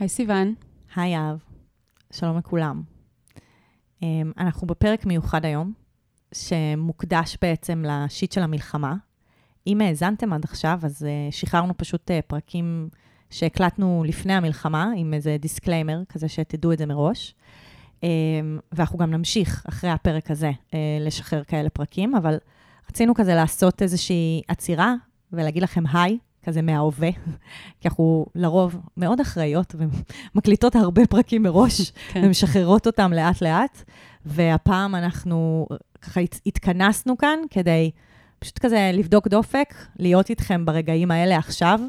[0.00, 0.54] היי סיוון.
[0.94, 1.36] היי אהב,
[2.12, 2.82] שלום לכולם.
[4.02, 5.72] אמ, אנחנו בפרק מיוחד היום,
[6.34, 8.94] שמוקדש בעצם ל shit של המלחמה.
[9.66, 12.88] אם האזנתם עד עכשיו, אז אה, שחררנו פשוט אה, פרקים
[13.30, 17.34] שהקלטנו לפני המלחמה, עם איזה disclaimer, כזה שתדעו את זה מראש.
[18.02, 18.08] אמ,
[18.72, 22.38] ואנחנו גם נמשיך אחרי הפרק הזה אה, לשחרר כאלה פרקים, אבל
[22.90, 24.94] רצינו כזה לעשות איזושהי עצירה
[25.32, 27.10] ולהגיד לכם היי, כזה מההווה,
[27.80, 29.74] כי אנחנו לרוב מאוד אחראיות
[30.34, 31.80] ומקליטות הרבה פרקים מראש,
[32.12, 32.22] כן.
[32.24, 33.82] ומשחררות אותם לאט-לאט,
[34.26, 35.66] והפעם אנחנו
[36.02, 37.90] ככה התכנסנו כאן כדי
[38.38, 41.80] פשוט כזה לבדוק דופק, להיות איתכם ברגעים האלה עכשיו,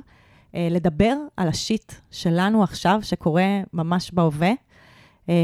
[0.56, 4.52] אה, לדבר על השיט שלנו עכשיו, שקורה ממש בהווה,
[5.30, 5.36] אה,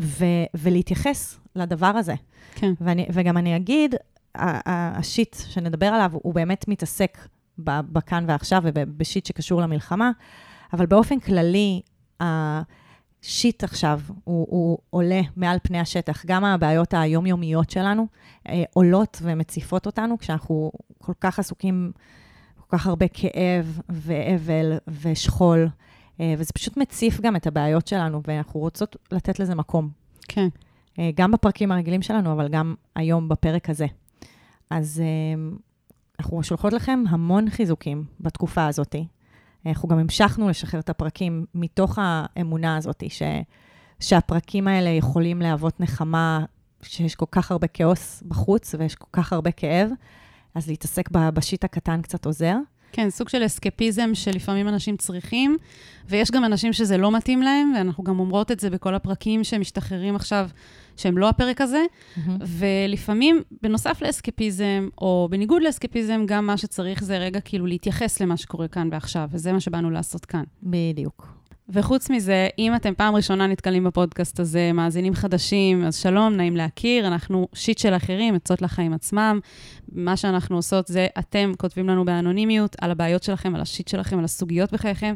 [0.00, 2.14] ו- ולהתייחס לדבר הזה.
[2.54, 2.72] כן.
[2.80, 3.94] ואני, וגם אני אגיד,
[4.34, 7.18] השיט שנדבר עליו, הוא באמת מתעסק
[7.58, 10.10] בכאן ועכשיו ובשיט שקשור למלחמה,
[10.72, 11.80] אבל באופן כללי,
[12.20, 16.26] השיט עכשיו, הוא, הוא עולה מעל פני השטח.
[16.26, 18.06] גם הבעיות היומיומיות שלנו
[18.48, 21.92] אה, עולות ומציפות אותנו כשאנחנו כל כך עסוקים,
[22.58, 25.68] כל כך הרבה כאב ואבל ושכול,
[26.20, 29.88] אה, וזה פשוט מציף גם את הבעיות שלנו, ואנחנו רוצות לתת לזה מקום.
[30.28, 30.48] כן.
[30.98, 33.86] אה, גם בפרקים הרגילים שלנו, אבל גם היום בפרק הזה.
[34.70, 35.42] אז אה,
[36.20, 38.96] אנחנו שולחות לכם המון חיזוקים בתקופה הזאת.
[39.66, 43.22] אנחנו גם המשכנו לשחרר את הפרקים מתוך האמונה הזאת, ש,
[44.00, 46.44] שהפרקים האלה יכולים להוות נחמה,
[46.82, 49.90] שיש כל כך הרבה כאוס בחוץ ויש כל כך הרבה כאב,
[50.54, 52.56] אז להתעסק בשיט הקטן קצת עוזר.
[52.92, 55.56] כן, סוג של אסקפיזם שלפעמים אנשים צריכים,
[56.08, 60.16] ויש גם אנשים שזה לא מתאים להם, ואנחנו גם אומרות את זה בכל הפרקים שמשתחררים
[60.16, 60.48] עכשיו,
[61.00, 62.20] שהם לא הפרק הזה, mm-hmm.
[62.46, 68.68] ולפעמים, בנוסף לאסקפיזם, או בניגוד לאסקפיזם, גם מה שצריך זה רגע כאילו להתייחס למה שקורה
[68.68, 70.44] כאן ועכשיו, וזה מה שבאנו לעשות כאן.
[70.62, 71.39] בדיוק.
[71.72, 77.06] וחוץ מזה, אם אתם פעם ראשונה נתקלים בפודקאסט הזה, מאזינים חדשים, אז שלום, נעים להכיר,
[77.06, 79.40] אנחנו שיט של אחרים, עצות לחיים עצמם.
[79.92, 84.24] מה שאנחנו עושות זה, אתם כותבים לנו באנונימיות על הבעיות שלכם, על השיט שלכם, על
[84.24, 85.14] הסוגיות בחייכם,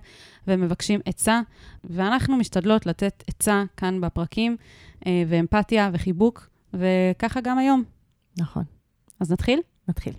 [0.48, 1.40] ומבקשים עצה,
[1.84, 4.56] ואנחנו משתדלות לתת עצה כאן בפרקים,
[5.06, 7.84] אה, ואמפתיה וחיבוק, וככה גם היום.
[8.38, 8.64] נכון.
[9.20, 9.60] אז נתחיל?
[9.88, 10.12] נתחיל.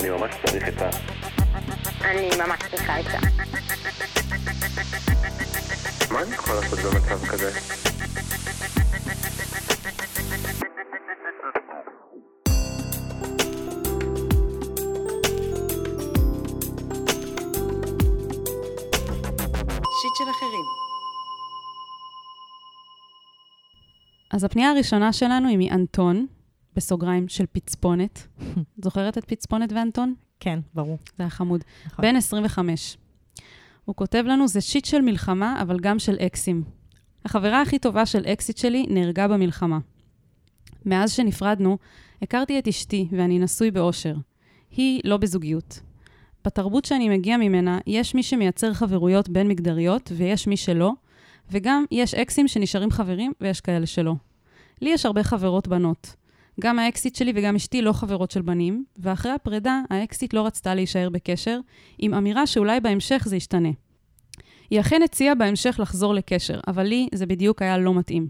[0.00, 1.13] אני ממש צריך עצה.
[2.04, 3.18] אני ממש צריכה את זה.
[6.10, 7.50] מה אני יכול לעשות במצב כזה?
[20.00, 20.64] שיט של אחרים.
[24.30, 26.26] אז הפנייה הראשונה שלנו היא מאנטון,
[26.76, 28.26] בסוגריים של פצפונת.
[28.84, 30.14] זוכרת את פצפונת ואנטון?
[30.40, 30.98] כן, ברור.
[31.06, 31.64] זה היה חמוד.
[31.86, 32.04] נכון.
[32.04, 32.96] בן 25.
[33.84, 36.64] הוא כותב לנו, זה שיט של מלחמה, אבל גם של אקסים.
[37.24, 39.78] החברה הכי טובה של אקסיט שלי נהרגה במלחמה.
[40.86, 41.78] מאז שנפרדנו,
[42.22, 44.14] הכרתי את אשתי ואני נשוי באושר.
[44.70, 45.80] היא לא בזוגיות.
[46.44, 50.92] בתרבות שאני מגיע ממנה, יש מי שמייצר חברויות בין מגדריות ויש מי שלא,
[51.50, 54.14] וגם יש אקסים שנשארים חברים ויש כאלה שלא.
[54.82, 56.16] לי יש הרבה חברות בנות.
[56.60, 61.08] גם האקסית שלי וגם אשתי לא חברות של בנים, ואחרי הפרידה, האקסית לא רצתה להישאר
[61.10, 61.60] בקשר,
[61.98, 63.68] עם אמירה שאולי בהמשך זה ישתנה.
[64.70, 68.28] היא אכן הציעה בהמשך לחזור לקשר, אבל לי זה בדיוק היה לא מתאים.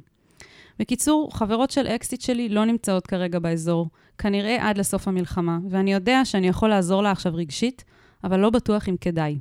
[0.79, 6.25] בקיצור, חברות של אקסית שלי לא נמצאות כרגע באזור, כנראה עד לסוף המלחמה, ואני יודע
[6.25, 7.85] שאני יכול לעזור לה עכשיו רגשית,
[8.25, 9.39] אבל לא בטוח אם כדאי.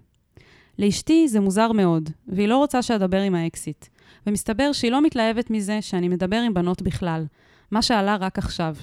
[0.79, 3.85] לאשתי זה מוזר מאוד, והיא לא רוצה שאדבר עם האקסית.
[4.27, 7.25] ומסתבר שהיא לא מתלהבת מזה שאני מדבר עם בנות בכלל,
[7.73, 8.75] מה שעלה רק עכשיו.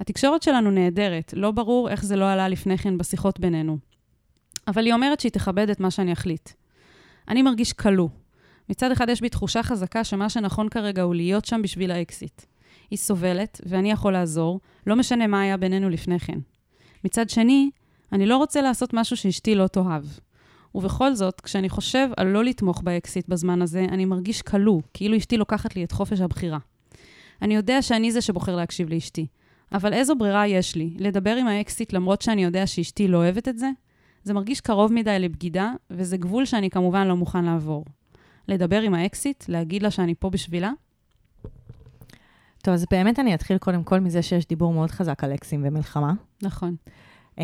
[0.00, 3.78] התקשורת שלנו נהדרת, לא ברור איך זה לא עלה לפני כן בשיחות בינינו.
[4.68, 6.50] אבל היא אומרת שהיא תכבד את מה שאני אחליט.
[7.28, 8.08] אני מרגיש כלוא.
[8.68, 12.42] מצד אחד יש בי תחושה חזקה שמה שנכון כרגע הוא להיות שם בשביל האקסית.
[12.90, 16.38] היא סובלת, ואני יכול לעזור, לא משנה מה היה בינינו לפני כן.
[17.04, 17.70] מצד שני,
[18.12, 20.04] אני לא רוצה לעשות משהו שאשתי לא תאהב.
[20.74, 25.36] ובכל זאת, כשאני חושב על לא לתמוך באקסיט בזמן הזה, אני מרגיש כלוא, כאילו אשתי
[25.36, 26.58] לוקחת לי את חופש הבחירה.
[27.42, 29.26] אני יודע שאני זה שבוחר להקשיב לאשתי.
[29.72, 30.94] אבל איזו ברירה יש לי?
[30.98, 33.70] לדבר עם האקסיט למרות שאני יודע שאשתי לא אוהבת את זה?
[34.24, 37.84] זה מרגיש קרוב מדי לבגידה, וזה גבול שאני כמובן לא מוכן לעבור.
[38.48, 40.72] לדבר עם האקסיט, להגיד לה שאני פה בשבילה?
[42.62, 46.12] טוב, אז באמת אני אתחיל קודם כל מזה שיש דיבור מאוד חזק על אקסים ומלחמה.
[46.42, 46.76] נכון.
[47.36, 47.38] Um,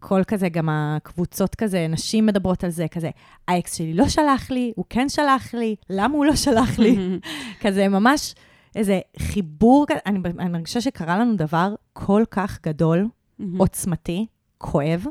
[0.00, 3.10] כל כזה, גם הקבוצות כזה, נשים מדברות על זה, כזה,
[3.48, 6.98] האקס שלי לא שלח לי, הוא כן שלח לי, למה הוא לא שלח לי?
[7.62, 8.34] כזה ממש
[8.76, 13.44] איזה חיבור, אני, אני חושבת שקרה לנו דבר כל כך גדול, mm-hmm.
[13.58, 14.26] עוצמתי,
[14.58, 15.04] כואב,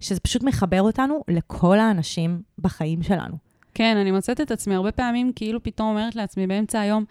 [0.00, 3.36] שזה פשוט מחבר אותנו לכל האנשים בחיים שלנו.
[3.74, 7.04] כן, אני מוצאת את עצמי הרבה פעמים, כאילו פתאום אומרת לעצמי באמצע היום,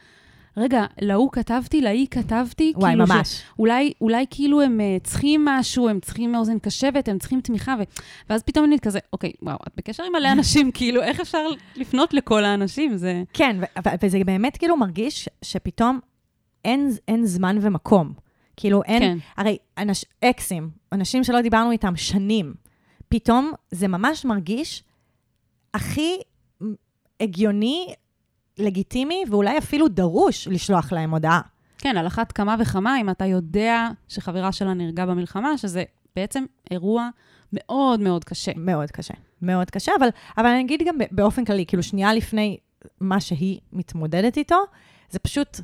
[0.58, 3.28] רגע, להוא כתבתי, להיא כתבתי, וואי, כאילו ממש.
[3.28, 3.44] ש...
[3.60, 7.84] אולי, אולי כאילו הם uh, צריכים משהו, הם צריכים אוזן קשבת, הם צריכים תמיכה, ו...
[8.30, 12.14] ואז פתאום אני כזה, אוקיי, וואו, את בקשר עם מלא אנשים, כאילו, איך אפשר לפנות
[12.14, 12.98] לכל האנשים?
[12.98, 13.24] זה...
[13.34, 16.00] כן, ו- וזה באמת כאילו מרגיש שפתאום
[16.66, 18.14] אין, אין זמן ומקום.
[18.58, 19.18] כאילו אין, כן.
[19.38, 22.54] הרי אנש, אקסים, אנשים שלא דיברנו איתם שנים,
[23.10, 24.84] פתאום זה ממש מרגיש
[25.74, 26.18] הכי
[27.20, 27.94] הגיוני,
[28.58, 31.42] לגיטימי, ואולי אפילו דרוש לשלוח להם הודעה.
[31.78, 35.84] כן, על אחת כמה וכמה, אם אתה יודע שחברה שלה נהרגה במלחמה, שזה
[36.16, 37.10] בעצם אירוע
[37.54, 38.52] מאוד מאוד קשה.
[38.56, 40.08] מאוד קשה, מאוד קשה, אבל,
[40.38, 42.58] אבל אני אגיד גם באופן כללי, כאילו שנייה לפני
[43.02, 44.56] מה שהיא מתמודדת איתו,
[45.10, 45.60] זה פשוט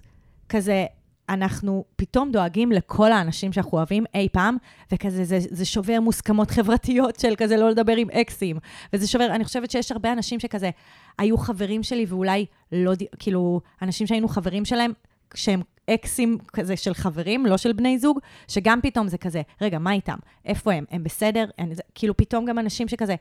[0.50, 0.86] כזה,
[1.34, 4.58] אנחנו פתאום דואגים לכל האנשים שאנחנו אוהבים אי פעם,
[4.92, 8.58] וכזה, זה, זה שובר מוסכמות חברתיות של כזה לא לדבר עם אקסים.
[8.94, 10.70] וזה שובר, אני חושבת שיש הרבה אנשים שכזה
[11.18, 14.92] היו חברים שלי, ואולי לא, כאילו, אנשים שהיינו חברים שלהם,
[15.36, 19.92] שהם אקסים כזה של חברים, לא של בני זוג, שגם פתאום זה כזה, רגע, מה
[19.92, 20.18] איתם?
[20.46, 20.86] איפה הם?
[20.92, 21.46] הם בסדר?
[21.58, 23.16] הם, זה, כאילו, פתאום גם אנשים שכזה,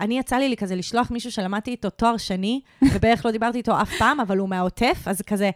[0.00, 2.60] אני יצא לי כזה לשלוח מישהו שלמדתי איתו תואר שני,
[2.94, 5.50] ובערך לא דיברתי איתו אף פעם, אבל הוא מהעוטף, אז כזה,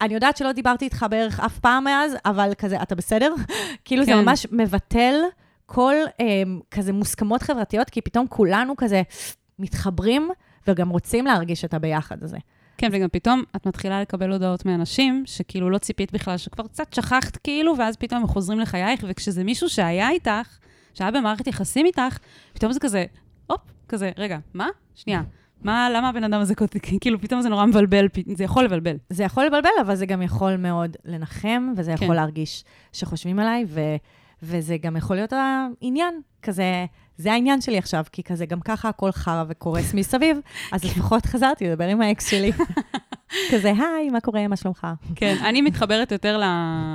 [0.00, 3.34] אני יודעת שלא דיברתי איתך בערך אף פעם מאז, אבל כזה, אתה בסדר?
[3.84, 4.18] כאילו, זה כן.
[4.18, 5.14] ממש מבטל
[5.66, 9.02] כל אה, כזה מוסכמות חברתיות, כי פתאום כולנו כזה
[9.58, 10.30] מתחברים,
[10.68, 12.38] וגם רוצים להרגיש את הביחד הזה.
[12.78, 17.36] כן, וגם פתאום את מתחילה לקבל הודעות מאנשים, שכאילו לא ציפית בכלל, שכבר קצת שכחת
[17.36, 20.58] כאילו, ואז פתאום הם חוזרים לחייך, וכשזה מישהו שהיה איתך,
[20.94, 22.18] שהיה במערכת יחסים איתך,
[22.52, 23.04] פתאום זה כזה,
[23.46, 24.68] הופ, כזה, רגע, מה?
[24.94, 25.22] שנייה.
[25.62, 26.54] מה, למה הבן אדם הזה,
[27.00, 28.96] כאילו, פתאום זה נורא מבלבל, זה יכול לבלבל.
[29.10, 32.14] זה יכול לבלבל, אבל זה גם יכול מאוד לנחם, וזה יכול כן.
[32.14, 33.80] להרגיש שחושבים עליי, ו,
[34.42, 36.86] וזה גם יכול להיות העניין, כזה,
[37.16, 40.38] זה העניין שלי עכשיו, כי כזה גם ככה הכל חרא וקורס מסביב,
[40.72, 42.52] אז לפחות חזרתי לדבר עם האקס שלי.
[43.50, 44.86] כזה, היי, מה קורה, מה שלומך?
[45.14, 46.40] כן, אני מתחברת יותר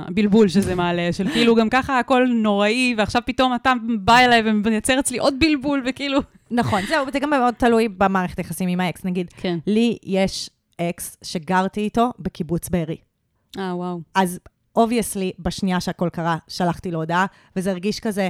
[0.08, 5.00] לבלבול שזה מעלה, של כאילו גם ככה הכל נוראי, ועכשיו פתאום אתה בא אליי ומייצר
[5.00, 6.20] אצלי עוד בלבול, וכאילו...
[6.50, 9.04] נכון, זהו, זה גם מאוד תלוי במערכת היחסים עם האקס.
[9.04, 9.58] נגיד, כן.
[9.66, 10.50] לי יש
[10.80, 12.96] אקס שגרתי איתו בקיבוץ בארי.
[13.58, 14.00] אה, וואו.
[14.14, 14.40] אז
[14.76, 18.28] obviously, בשנייה שהכל קרה, שלחתי לו הודעה, וזה הרגיש כזה,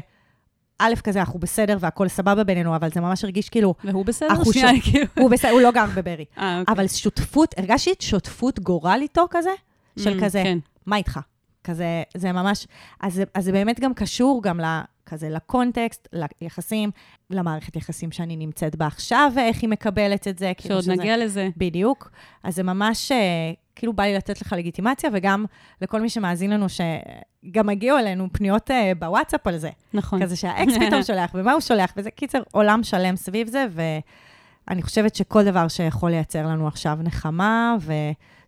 [0.78, 4.44] א', כזה, אנחנו בסדר והכל סבבה בינינו, אבל זה ממש הרגיש כאילו, והוא בסדר?
[4.52, 5.06] שנייה, ש- כאילו...
[5.19, 6.25] הוא בסדר, הוא לא גר בבארי.
[6.38, 6.75] אה, אוקיי.
[6.75, 9.50] אבל שותפות, הרגשתי שותפות גורל איתו כזה,
[9.99, 10.58] של Mm, כזה, כן.
[10.87, 11.20] מה איתך?
[11.64, 12.67] כזה, זה ממש,
[13.00, 14.64] אז, אז זה באמת גם קשור גם ל,
[15.06, 16.08] כזה לקונטקסט,
[16.43, 16.90] ליחסים,
[17.31, 20.52] למערכת יחסים שאני נמצאת בה עכשיו, ואיך היא מקבלת את זה.
[20.56, 21.49] כאילו שעוד שזה- נגיע לזה.
[21.56, 22.11] בדיוק.
[22.43, 23.17] אז זה ממש, אה,
[23.76, 25.44] כאילו בא לי לתת לך לגיטימציה, וגם
[25.82, 29.70] לכל מי שמאזין לנו, שגם הגיעו אלינו פניות אה, בוואטסאפ על זה.
[29.94, 30.23] נכון.
[30.23, 35.14] כזה שהאקס פתאום שולח, ומה הוא שולח, וזה קיצר עולם שלם סביב זה, ואני חושבת
[35.14, 37.76] שכל דבר שיכול לייצר לנו עכשיו נחמה,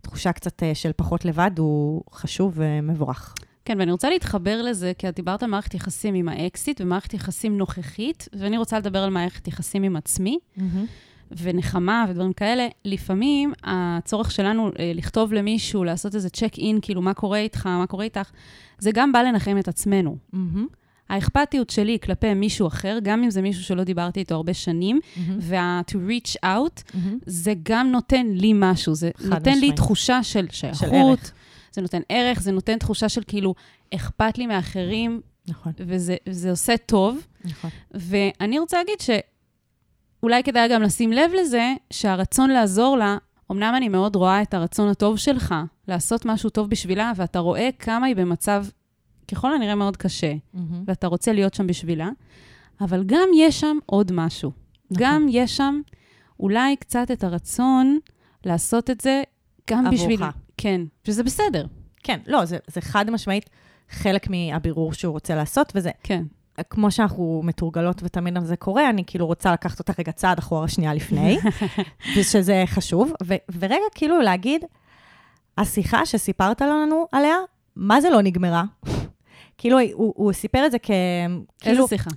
[0.01, 3.35] ותחושה קצת אה, של פחות לבד, הוא חשוב ומבורך.
[3.65, 7.59] כן, ואני רוצה להתחבר לזה, כי את דיברת על מערכת יחסים עם האקסיט ומערכת יחסים
[7.59, 10.39] נוכחית, ואני רוצה לדבר על מערכת יחסים עם עצמי,
[11.37, 12.67] ונחמה ודברים כאלה.
[12.85, 17.87] לפעמים הצורך שלנו אה, לכתוב למישהו, לעשות איזה צ'ק אין, כאילו, מה קורה איתך, מה
[17.87, 18.31] קורה איתך,
[18.79, 20.17] זה גם בא לנחם את עצמנו.
[20.33, 20.67] מהמם,
[21.09, 25.39] האכפתיות שלי כלפי מישהו אחר, גם אם זה מישהו שלא דיברתי איתו הרבה שנים, מהמם,
[25.41, 27.19] וה-to reach out, מהמם.
[27.27, 29.73] זה גם נותן לי משהו, זה נותן לי.
[29.73, 31.31] תחושה של שייכות.
[31.73, 33.55] זה נותן ערך, זה נותן תחושה של כאילו,
[33.95, 37.27] אכפת לי מאחרים, נכון, וזה וזה עושה טוב.
[37.45, 37.71] נכון.
[37.95, 39.01] ואני רוצה להגיד
[40.21, 43.17] שאולי כדאי גם לשים לב לזה, שהרצון לעזור לה,
[43.51, 45.55] אמנם אני מאוד רואה את הרצון הטוב שלך
[45.89, 48.65] לעשות משהו טוב בשבילה, ואתה רואה כמה היא במצב
[49.29, 50.85] ככל הנראה מאוד קשה, מהמם.
[50.87, 52.09] ואתה רוצה להיות שם בשבילה,
[52.81, 54.51] אבל גם יש שם עוד משהו.
[54.91, 55.05] נכון.
[55.07, 55.81] גם יש שם
[56.41, 57.99] אולי קצת את הרצון
[58.45, 59.23] לעשות את זה
[59.71, 60.01] גם עבורך.
[60.01, 60.21] בשביל...
[60.57, 61.67] כן, שזה בסדר.
[62.03, 63.51] כן, לא, זה, זה חד משמעית
[63.91, 66.25] חלק מהבירור שהוא רוצה לעשות, וזה כן.
[66.71, 70.95] כמו שאנחנו מתורגלות ותמיד זה קורה, אני כאילו רוצה לקחת אותך רגע צעד אחורה שנייה
[70.95, 71.39] לפני,
[72.17, 73.13] ושזה חשוב.
[73.27, 74.65] ו- ורגע כאילו להגיד,
[75.59, 77.37] השיחה שסיפרת לנו עליה,
[77.77, 78.65] מה זה לא נגמרה?
[79.59, 80.91] כאילו, הוא, הוא סיפר את זה כ...
[80.91, 82.11] איזה כאילו, שיחה?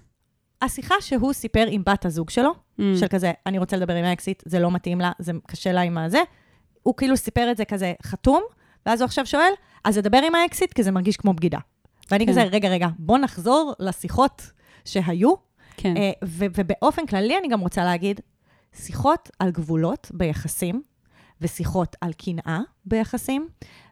[0.61, 2.83] השיחה שהוא סיפר עם בת הזוג שלו, Mm.
[2.99, 5.97] של כזה, אני רוצה לדבר עם האקסיט, זה לא מתאים לה, זה קשה לה עם
[5.97, 6.19] הזה.
[6.83, 8.43] הוא כאילו סיפר את זה כזה חתום,
[8.85, 9.51] ואז הוא עכשיו שואל,
[9.83, 11.57] אז לדבר עם האקסיט, כי זה מרגיש כמו בגידה.
[12.11, 12.31] ואני כן.
[12.31, 14.51] כזה, רגע, רגע, בוא נחזור לשיחות
[14.85, 15.33] שהיו,
[15.77, 15.97] כן.
[15.97, 18.19] אה, ו- ובאופן כללי אני גם רוצה להגיד,
[18.75, 20.81] שיחות על גבולות ביחסים,
[21.41, 23.47] ושיחות על קנאה ביחסים,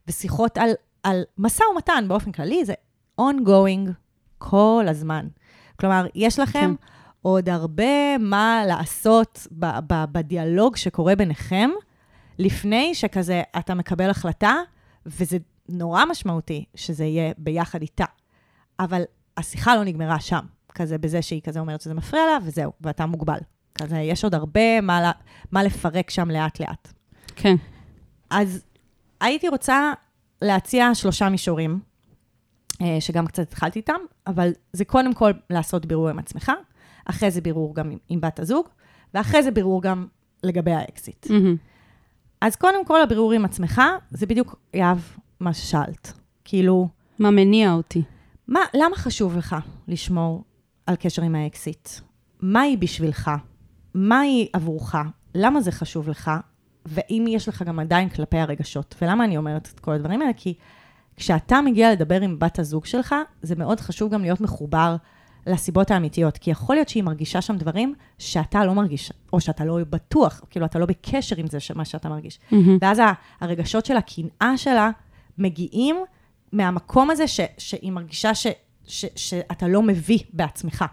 [0.07, 0.69] ושיחות על,
[1.03, 2.73] על משא ומתן באופן כללי, זה
[3.21, 3.91] ongoing
[4.37, 5.27] כל הזמן.
[5.79, 6.87] כלומר, יש לכם כן.
[7.21, 11.69] עוד הרבה מה לעשות ב- ב- בדיאלוג שקורה ביניכם,
[12.39, 14.55] לפני שכזה אתה מקבל החלטה,
[15.05, 15.37] וזה
[15.69, 18.05] נורא משמעותי שזה יהיה ביחד איתה.
[18.79, 19.03] אבל
[19.37, 23.39] השיחה לא נגמרה שם, כזה בזה שהיא כזה אומרת שזה מפריע לה, וזהו, ואתה מוגבל.
[23.75, 25.11] כזה, יש עוד הרבה מה,
[25.51, 26.93] מה לפרק שם לאט-לאט.
[27.35, 27.55] כן.
[28.29, 28.65] אז
[29.21, 29.93] הייתי רוצה
[30.41, 31.79] להציע שלושה מישורים,
[32.81, 36.51] אה, שגם קצת התחלתי איתם, אבל זה קודם כל לעשות בירור עם עצמך,
[37.05, 38.67] אחרי זה בירור גם עם, עם בת הזוג,
[39.13, 40.07] ואחרי זה בירור גם
[40.43, 41.29] לגבי האקסית.
[41.29, 41.55] מהמם.
[42.41, 44.97] אז קודם כל, הבירור עם עצמך, זה בדיוק, יהב,
[45.39, 46.13] מה ששאלת.
[46.45, 46.87] כאילו,
[47.19, 48.03] מה מניע אותי?
[48.47, 49.55] מה, למה חשוב לך
[49.87, 50.43] לשמור
[50.85, 51.89] על קשר עם האקסית?
[52.41, 53.31] מה היא בשבילך?
[53.93, 54.95] מה היא עבורך?
[55.35, 56.31] למה זה חשוב לך?
[56.85, 58.95] ואם יש לך גם עדיין כלפי הרגשות.
[59.01, 60.33] ולמה אני אומרת את כל הדברים האלה?
[60.37, 60.53] כי
[61.15, 64.95] כשאתה מגיע לדבר עם בת הזוג שלך, זה מאוד חשוב גם להיות מחובר
[65.47, 66.37] לסיבות האמיתיות.
[66.37, 70.65] כי יכול להיות שהיא מרגישה שם דברים שאתה לא מרגיש, או שאתה לא בטוח, כאילו
[70.65, 72.39] אתה לא בקשר עם זה, מה שאתה מרגיש.
[72.51, 72.77] מהמם.
[72.81, 73.01] ואז
[73.39, 74.89] הרגשות של הקנאה שלה
[75.39, 75.95] מגיעים
[76.51, 78.47] מהמקום הזה ש, שהיא מרגישה ש,
[78.87, 80.85] ש, שאתה לא מביא בעצמך.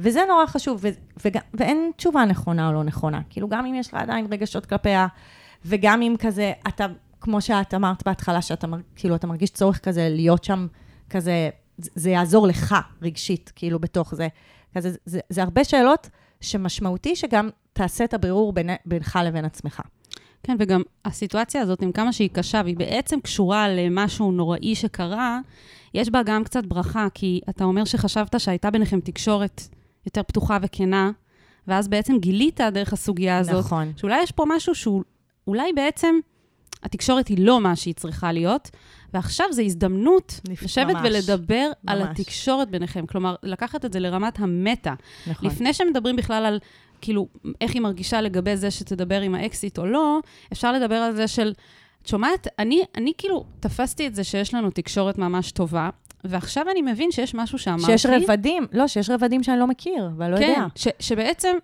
[0.00, 0.88] וזה נורא חשוב, ו,
[1.24, 3.20] וגם, ואין תשובה נכונה או לא נכונה.
[3.30, 5.06] כאילו, גם אם יש לה עדיין רגשות כלפיה,
[5.64, 6.86] וגם אם כזה, אתה,
[7.20, 10.66] כמו שאת אמרת בהתחלה, שאתה כאילו, אתה מרגיש צורך כזה להיות שם,
[11.10, 14.28] כזה, זה, זה יעזור לך רגשית, כאילו, בתוך זה.
[14.74, 16.10] כזה, זה, זה, זה הרבה שאלות
[16.40, 19.80] שמשמעותי שגם תעשה את הבירור בין, בינך לבין עצמך.
[20.42, 25.38] כן, וגם הסיטואציה הזאת, עם כמה שהיא קשה, והיא בעצם קשורה למשהו נוראי שקרה,
[25.94, 29.62] יש בה גם קצת ברכה, כי אתה אומר שחשבת שהייתה ביניכם תקשורת
[30.06, 31.10] יותר פתוחה וכנה,
[31.68, 33.92] ואז בעצם גילית דרך הסוגיה הזאת, נכון.
[33.96, 35.02] שאולי יש פה משהו שהוא,
[35.46, 36.14] אולי בעצם
[36.82, 38.70] התקשורת היא לא מה שהיא צריכה להיות,
[39.14, 41.08] ועכשיו זו הזדמנות לפ- לשבת ממש.
[41.08, 42.20] ולדבר על ממש.
[42.20, 43.06] התקשורת ביניכם.
[43.06, 44.94] כלומר, לקחת את זה לרמת המטה.
[45.26, 45.46] נכון.
[45.48, 46.58] לפני שמדברים בכלל על,
[47.00, 47.28] כאילו,
[47.60, 50.20] איך היא מרגישה לגבי זה שתדבר עם האקסיט או לא,
[50.52, 51.52] אפשר לדבר על זה של,
[52.02, 55.90] את שומעת, אני, אני כאילו תפסתי את זה שיש לנו תקשורת ממש טובה,
[56.24, 57.84] ועכשיו אני מבין שיש משהו שאמרתי.
[57.84, 60.66] שיש רבדים, לא, שיש רבדים שאני לא מכיר, ואני לא כן, יודע.
[60.74, 61.56] ש, שבעצם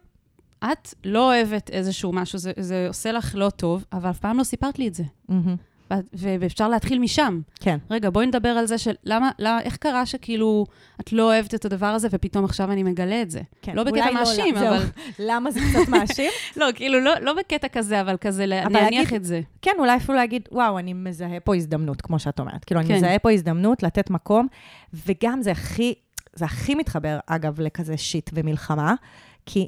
[0.65, 4.45] את לא אוהבת איזשהו משהו, זה, זה עושה לך לא טוב, אבל אף פעם לא
[4.45, 5.05] סיפרת לי את זה.
[5.29, 5.57] מהמם.
[6.13, 7.41] ואפשר להתחיל משם.
[7.61, 7.79] כן.
[7.91, 10.67] רגע, בואי נדבר על זה של למה, למה, איך קרה שכאילו
[11.01, 13.41] את לא אוהבת את הדבר הזה, ופתאום עכשיו אני מגלה את זה.
[13.63, 13.77] כן.
[13.77, 14.67] לא בקטע אולי מאשים, זהו.
[14.69, 14.85] אבל...
[15.29, 16.31] למה זה קצת מאשים?
[16.57, 19.41] לא, כאילו, לא, לא בקטע כזה, אבל כזה אבל להניח להגיד- את זה.
[19.63, 22.65] כן, אולי אפילו להגיד, וואו, אני מזהה פה הזדמנות, כמו שאת אומרת.
[22.65, 22.95] כאילו, אני כן.
[22.97, 24.47] מזהה פה הזדמנות לתת מקום,
[25.07, 25.95] וגם זה הכי,
[26.35, 28.95] זה הכי מתחבר, אגב, לכזה שיט ומלחמה,
[29.47, 29.67] כי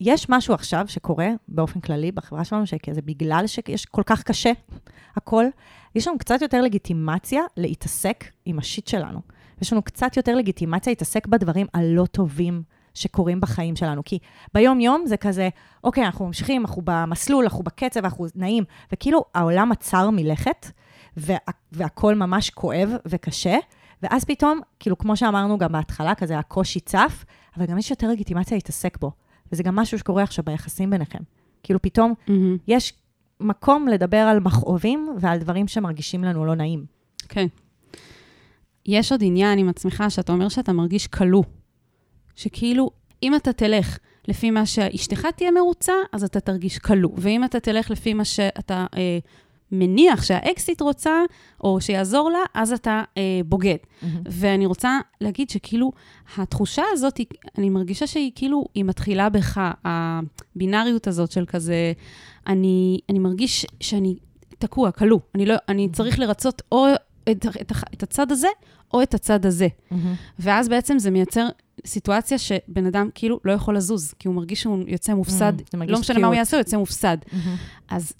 [0.00, 4.50] יש משהו עכשיו שקורה באופן כללי בחברה שלנו, שכזה בגלל שיש כל כך קשה
[5.16, 5.44] הכל,
[5.94, 9.20] יש לנו קצת יותר לגיטימציה להתעסק עם השיט שלנו.
[9.62, 12.62] יש לנו קצת יותר לגיטימציה להתעסק בדברים הלא טובים
[12.94, 14.04] שקורים בחיים שלנו.
[14.04, 14.18] כי
[14.54, 15.48] ביום-יום זה כזה,
[15.84, 20.66] אוקיי, אנחנו ממשיכים, אנחנו במסלול, אנחנו בקצב, אנחנו נעים, וכאילו העולם עצר מלכת,
[21.16, 21.36] וה,
[21.72, 23.56] והכל ממש כואב וקשה,
[24.02, 27.24] ואז פתאום, כאילו, כמו שאמרנו גם בהתחלה, כזה הקושי צף,
[27.56, 29.12] אבל גם יש יותר לגיטימציה להתעסק בו.
[29.52, 31.18] וזה גם משהו שקורה עכשיו ביחסים ביניכם.
[31.62, 32.56] כאילו, פתאום מהמם.
[32.68, 32.92] יש
[33.40, 36.84] מקום לדבר על מכאובים ועל דברים שמרגישים לנו לא נעים.
[37.28, 37.46] כן.
[38.86, 41.42] יש עוד עניין עם עצמך, שאתה אומר שאתה מרגיש כלוא.
[42.34, 42.90] שכאילו,
[43.22, 47.10] אם אתה תלך לפי מה שאשתך תהיה מרוצה, אז אתה תרגיש כלוא.
[47.16, 49.18] ואם אתה תלך לפי מה שאתה אה,
[49.72, 51.22] מניח שהאקסיט רוצה,
[51.64, 53.76] או שיעזור לה, אז אתה אה, בוגד.
[54.24, 55.92] ואני רוצה להגיד שכאילו,
[56.36, 57.20] התחושה הזאת,
[57.58, 61.92] אני מרגישה שהיא כאילו, היא מתחילה בך, הבינאריות הזאת של כזה,
[62.46, 64.16] אני, אני מרגיש שאני
[64.58, 65.18] תקוע, כלוא.
[65.34, 66.86] אני, לא, אני צריך לרצות או
[67.30, 68.48] את, את, את הצד הזה,
[68.94, 69.68] או את הצד הזה.
[70.38, 71.48] ואז בעצם זה מייצר
[71.86, 75.52] סיטואציה שבן אדם כאילו לא יכול לזוז, כי הוא מרגיש שהוא יוצא מופסד.
[75.58, 76.34] Mm, מרגיש לא משנה מה הוא.
[76.34, 77.16] יעשה, הוא יוצא מופסד.
[77.88, 78.12] אז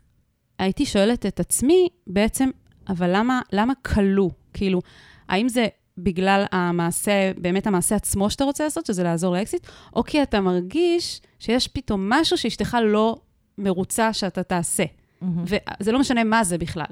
[0.59, 2.51] הייתי שואלת את עצמי, בעצם,
[2.89, 4.31] אבל למה, למה כלוא?
[4.53, 4.81] כאילו,
[5.29, 5.67] האם זה
[5.99, 11.21] בגלל המעשה, באמת המעשה עצמו שאתה רוצה לעשות, שזה לעזור לאקזיט, או כי אתה מרגיש
[11.39, 13.17] שיש פתאום משהו שאשתך לא
[13.59, 14.85] מרוצה שאתה תעשה.
[15.23, 16.87] וזה לא משנה מה זה בכלל,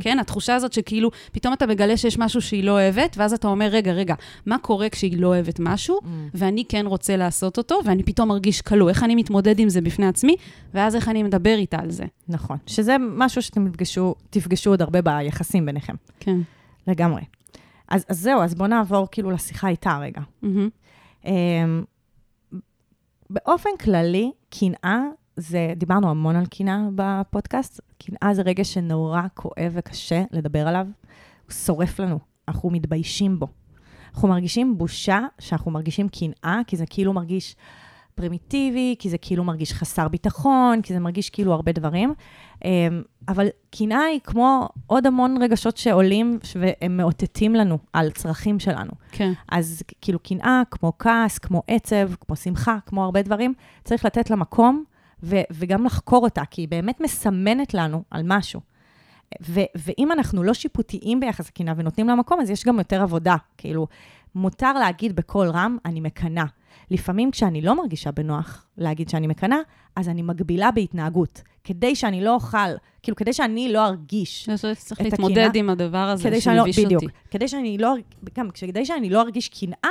[0.00, 0.18] כן?
[0.18, 3.92] התחושה הזאת שכאילו, פתאום אתה מגלה שיש משהו שהיא לא אוהבת, ואז אתה אומר, רגע,
[3.92, 4.14] רגע,
[4.46, 6.00] מה קורה כשהיא לא אוהבת משהו,
[6.34, 8.88] ואני כן רוצה לעשות אותו, ואני פתאום מרגיש כלוא.
[8.88, 10.36] איך אני מתמודד עם זה בפני עצמי,
[10.74, 12.04] ואז איך אני מדבר איתה על זה.
[12.28, 12.56] נכון.
[12.66, 15.94] שזה משהו שאתם תפגשו, תפגשו עוד הרבה ביחסים ביניכם.
[16.20, 16.36] כן.
[16.86, 17.22] לגמרי.
[17.88, 20.20] אז, אז זהו, אז בואו נעבור כאילו לשיחה איתה רגע.
[20.42, 20.68] מהמם.
[21.24, 21.84] אמ,
[23.30, 25.00] באופן כללי, קנאה
[25.36, 30.86] זה, דיברנו המון על קנאה בפודקאסט, קנאה זה רגע שנורא כואב וקשה לדבר עליו,
[31.44, 33.46] הוא שורף לנו, אנחנו מתביישים בו.
[34.14, 37.56] אנחנו מרגישים בושה שאנחנו מרגישים קנאה, כי זה כאילו מרגיש,
[38.14, 42.14] פרימיטיבי, כי זה כאילו מרגיש חסר ביטחון, כי זה מרגיש כאילו הרבה דברים.
[42.64, 48.92] אמ, אבל קנאה היא כמו עוד המון רגשות שעולים והם מאותתים לנו על צרכים שלנו.
[49.12, 49.32] כן.
[49.48, 54.36] אז כאילו קנאה, כמו כעס, כמו עצב, כמו שמחה, כמו הרבה דברים, צריך לתת לה
[54.36, 54.84] מקום
[55.22, 58.60] ו- וגם לחקור אותה, כי היא באמת מסמנת לנו על משהו.
[59.42, 63.36] ו- ואם אנחנו לא שיפוטיים ביחס לקנאה ונותנים לה מקום, אז יש גם יותר עבודה.
[63.58, 63.86] כאילו,
[64.34, 66.44] מותר להגיד בקול רם, אני מקנאה.
[66.90, 69.58] לפעמים כשאני לא מרגישה בנוח להגיד שאני מקנאה,
[69.96, 71.42] אז אני מגבילה בהתנהגות.
[71.64, 72.58] כדי שאני לא אוכל,
[73.02, 76.78] כאילו, כדי שאני לא ארגיש צריך את להתמודד הקנאה, עם הדבר הזה שאני לא, שמביש
[76.78, 76.96] אותי.
[76.96, 77.12] בדיוק.
[77.30, 77.94] כדי שאני לא,
[78.38, 79.90] גם כדי שאני לא ארגיש קנאה,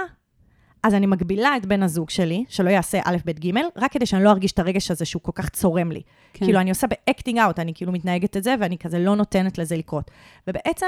[0.83, 4.23] אז אני מגבילה את בן הזוג שלי, שלא יעשה א', ב', ג', רק כדי שאני
[4.23, 6.01] לא ארגיש את הרגש הזה שהוא כל כך צורם לי.
[6.33, 6.45] כן.
[6.45, 9.57] כאילו, אני עושה ב acting out, אני כאילו מתנהגת את זה, ואני כזה לא נותנת
[9.57, 10.11] לזה לקרות.
[10.47, 10.87] ובעצם,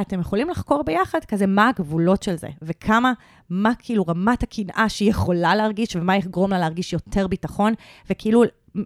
[0.00, 3.12] אתם יכולים לחקור ביחד כזה מה הגבולות של זה, וכמה,
[3.50, 7.74] מה כאילו רמת הקנאה שהיא יכולה להרגיש, ומה יגרום לה להרגיש יותר ביטחון,
[8.10, 8.42] וכאילו,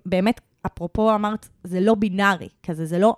[0.06, 3.16] באמת, אפרופו אמרת, זה לא בינארי, כזה, זה לא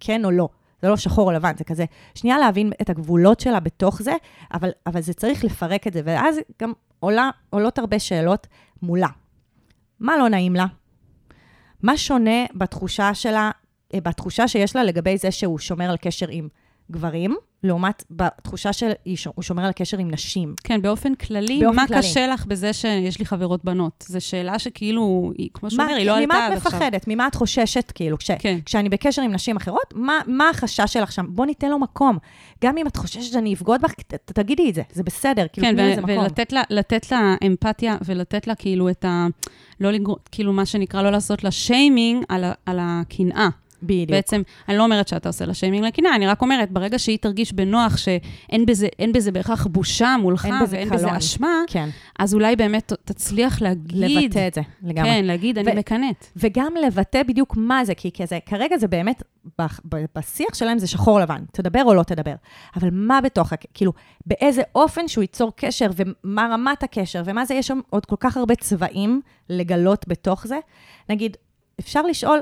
[0.00, 0.48] כן או לא.
[0.82, 1.84] זה לא שחור או לבן, זה כזה,
[2.14, 4.14] שנייה להבין את הגבולות שלה בתוך זה,
[4.54, 8.46] אבל, אבל זה צריך לפרק את זה, ואז גם עולה, עולות הרבה שאלות
[8.82, 9.08] מולה.
[10.00, 10.66] מה לא נעים לה?
[11.82, 13.50] מה שונה בתחושה שלה,
[13.94, 16.48] אה, בתחושה שיש לה לגבי זה שהוא שומר על קשר עם
[16.90, 18.70] גברים, לעומת בתחושה
[19.14, 20.54] שהוא שומר על קשר עם נשים?
[20.64, 22.00] כן, באופן כללי, באופן מה כללי.
[22.00, 24.04] קשה לך בזה שיש לי חברות בנות?
[24.08, 26.78] זו שאלה שכאילו, היא, כמו שהוא מה- אומר, היא לא עלתה ממה עד את עכשיו.
[26.78, 27.04] מפחדת?
[27.08, 28.58] ממה את חוששת, כאילו, כש, כן.
[28.64, 31.26] כשאני בקשר עם נשים אחרות, מה, מה החשש שלך שם?
[31.28, 32.18] בוא ניתן לו מקום.
[32.64, 35.74] גם אם את חוששת שאני אבגוד בך, ת, תגידי את זה, זה בסדר, כאילו, כן,
[35.76, 36.18] תני לזה מקום.
[36.18, 39.26] ולתת לה, לתת לה אמפתיה ולתת לה כאילו את ה...
[39.80, 43.48] לא לגרום, כאילו מה שנקרא, לא לעשות לה שיימינג על, על הקנאה.
[43.82, 44.10] בדיוק.
[44.10, 47.52] בעצם, אני לא אומרת שאתה עושה לה שיימינג לקנאה, אני רק אומרת, ברגע שהיא תרגיש
[47.52, 51.00] בנוח שאין בזה, בזה בהכרח בושה מולך, אין בזה ואין קלון.
[51.00, 54.26] בזה אשמה, כן, אז אולי באמת תצליח להגיד...
[54.26, 55.10] לבטא את זה, לגמרי.
[55.10, 56.26] כן, להגיד, אני ו- מקנאת.
[56.36, 59.22] וגם לבטא בדיוק מה זה, כי כזה, כרגע זה באמת,
[59.60, 62.34] ב- ב- בשיח שלהם זה שחור לבן, תדבר או לא תדבר.
[62.76, 63.92] אבל מה בתוך, כאילו,
[64.26, 68.36] באיזה אופן שהוא ייצור קשר, ומה רמת הקשר, ומה זה, יש שם עוד כל כך
[68.36, 70.58] הרבה צבעים לגלות בתוך זה.
[71.08, 71.36] נגיד,
[71.80, 72.40] אפשר לשאול,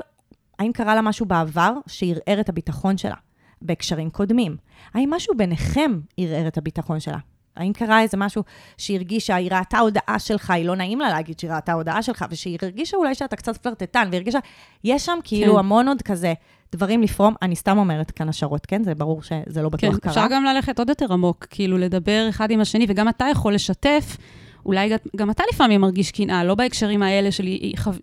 [0.59, 3.15] האם קרה לה משהו בעבר שערער את הביטחון שלה,
[3.61, 4.57] בהקשרים קודמים?
[4.93, 7.17] האם משהו ביניכם ערער את הביטחון שלה?
[7.55, 8.43] האם קרה איזה משהו
[8.77, 12.25] שהיא הרגישה, היא ראתה הודעה שלך, היא לא נעים לה להגיד שהיא ראתה הודעה שלך,
[12.29, 14.39] ושהיא הרגישה אולי שאתה קצת פלרטטן, והיא הרגישה,
[14.83, 15.59] יש שם כאילו כן.
[15.59, 16.33] המון עוד כזה
[16.71, 18.83] דברים לפרום, אני סתם אומרת כאן השערות, כן?
[18.83, 20.11] זה ברור שזה לא בטוח כן, קרה.
[20.11, 24.17] אפשר גם ללכת עוד יותר עמוק, כאילו לדבר אחד עם השני, וגם אתה יכול לשתף.
[24.65, 27.47] אולי גם- גם אתה לפעמים מרגיש קנאה, לא בהקשרים האלה של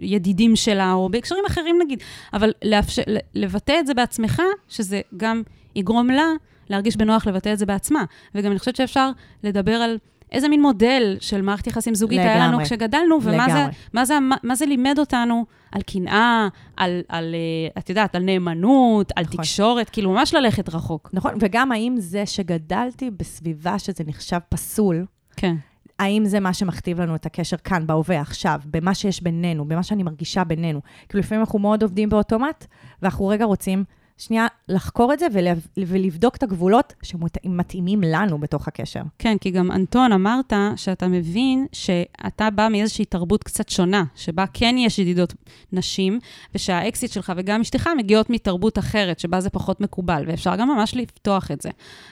[0.01, 3.03] ידידים שלה, או בהקשרים אחרים נגיד, אבל לאפשר,
[3.35, 5.43] לבטא את זה בעצמך, שזה גם
[5.77, 6.27] יגרום לה
[6.71, 8.05] להרגיש בנוח לבטא את זה בעצמה.
[8.35, 9.11] וגם אני חושבת שאפשר
[9.45, 9.99] לדבר על
[10.33, 12.65] איזה מין מודל של מערכת יחסים זוגית היה לנו לגמרי.
[12.65, 13.73] כשגדלנו, ומה זה, לגמרי.
[13.93, 18.23] מה זה, מה, מה זה לימד אותנו על קנאה, על, על, אה, את יודעת, על
[18.23, 19.37] נאמנות, על נכון.
[19.37, 21.11] תקשורת, כאילו ממש ללכת רחוק.
[21.13, 25.05] נכון, וגם האם זה שגדלתי בסביבה שזה נחשב פסול,
[25.37, 25.55] כן.
[25.99, 30.03] האם זה מה שמכתיב לנו את הקשר כאן, בהווה, עכשיו, במה שיש בינינו, במה שאני
[30.03, 30.81] מרגישה בינינו.
[31.09, 32.67] כאילו, לפעמים אנחנו מאוד עובדים באוטומט,
[33.03, 33.85] ואנחנו רגע רוצים
[34.19, 39.01] שנייה לחקור את זה ולב- ולבדוק את הגבולות שמתאימים לנו בתוך הקשר.
[39.19, 44.75] כן, כי גם אנטון, אמרת שאתה מבין שאתה בא מאיזושהי תרבות קצת שונה, שבה כן
[44.79, 45.35] יש ידידות
[45.73, 46.19] נשים,
[46.55, 51.51] ושהאקסיט שלך וגם אשתך מגיעות מתרבות אחרת, שבה זה פחות מקובל, ואפשר גם ממש לפתוח
[51.51, 51.71] את זה.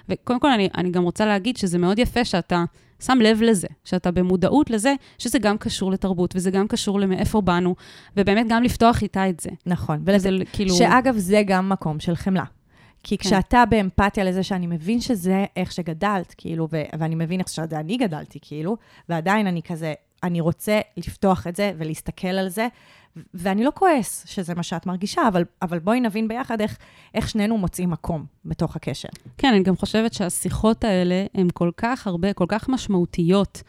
[0.08, 2.64] וקודם כל, אני, אני גם רוצה להגיד שזה מאוד יפה שאתה
[3.06, 7.74] שם לב לזה, שאתה במודעות לזה, שזה גם קשור לתרבות, וזה גם קשור למאיפה באנו,
[8.16, 9.50] ובאמת גם לפתוח איתה את זה.
[9.66, 10.02] נכון.
[10.06, 10.74] וזה ולזה, כאילו...
[10.74, 12.44] שאגב, זה גם מקום של חמלה.
[13.02, 13.24] כי כן.
[13.24, 17.96] כשאתה באמפתיה לזה שאני מבין שזה איך שגדלת, כאילו, ו- ואני מבין איך שזה אני
[17.96, 18.76] גדלתי, כאילו,
[19.08, 22.66] ועדיין אני כזה, אני רוצה לפתוח את זה ולהסתכל על זה,
[23.34, 26.78] ואני לא כועס שזה מה שאת מרגישה, אבל, אבל בואי נבין ביחד איך,
[27.14, 29.08] איך שנינו מוצאים מקום בתוך הקשר.
[29.38, 33.62] כן, אני גם חושבת שהשיחות האלה הן כל כך הרבה, כל כך משמעותיות,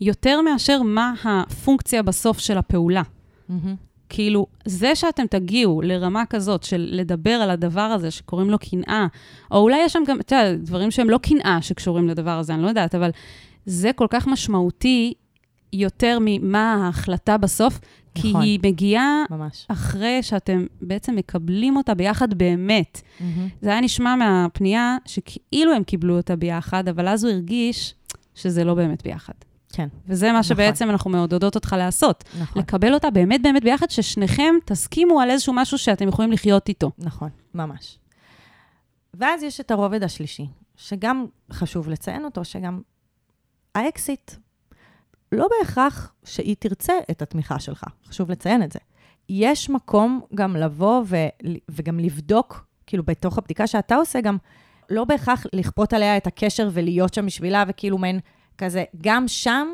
[0.00, 3.02] יותר מאשר מה הפונקציה בסוף של הפעולה.
[4.08, 9.06] כאילו, זה שאתם תגיעו לרמה כזאת של לדבר על הדבר הזה שקוראים לו קנאה,
[9.50, 12.62] או אולי יש שם גם, אתה יודע, דברים שהם לא קנאה שקשורים לדבר הזה, אני
[12.62, 13.10] לא יודעת, אבל
[13.66, 15.14] זה כל כך משמעותי
[15.72, 17.80] יותר ממה ההחלטה בסוף,
[18.14, 18.42] כי נכון.
[18.42, 19.66] היא מגיעה ממש.
[19.68, 23.02] אחרי שאתם בעצם מקבלים אותה ביחד באמת.
[23.62, 27.94] זה היה נשמע מהפנייה שכאילו הם קיבלו אותה ביחד, אבל אז הוא הרגיש
[28.34, 29.34] שזה לא באמת ביחד.
[29.72, 30.42] כן, וזה מה נכון.
[30.42, 32.24] שבעצם אנחנו מעודדות אותך לעשות.
[32.40, 32.62] נכון.
[32.62, 36.90] לקבל אותה באמת באמת ביחד, ששניכם תסכימו על איזשהו משהו שאתם יכולים לחיות איתו.
[36.98, 37.98] נכון, ממש.
[39.14, 40.46] ואז יש את הרובד השלישי,
[40.76, 42.80] שגם חשוב לציין אותו, שגם
[43.74, 44.30] האקסיט
[45.32, 48.78] לא בהכרח שהיא תרצה את התמיכה שלך, חשוב לציין את זה.
[49.28, 51.16] יש מקום גם לבוא ו,
[51.68, 54.36] וגם לבדוק, כאילו בתוך הבדיקה שאתה עושה, גם
[54.90, 58.20] לא בהכרח לכפות עליה את הקשר ולהיות שם בשבילה, וכאילו מעין
[58.58, 59.68] כזה, גם שם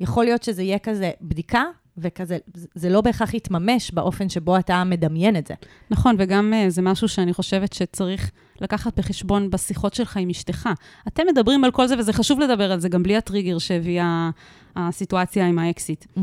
[0.00, 1.62] יכול להיות שזה יהיה כזה בדיקה,
[1.98, 2.38] וכזה,
[2.74, 5.54] זה לא בהכרח יתממש באופן שבו אתה מדמיין את זה.
[5.90, 10.68] נכון, וגם uh, זה משהו שאני חושבת שצריך לקחת בחשבון בשיחות שלך עם אשתך.
[11.08, 14.30] אתם מדברים על כל זה, וזה חשוב לדבר על זה, גם בלי הטריגר שהביאה
[14.76, 16.04] הסיטואציה עם האקסיט.
[16.04, 16.20] Mm-hmm.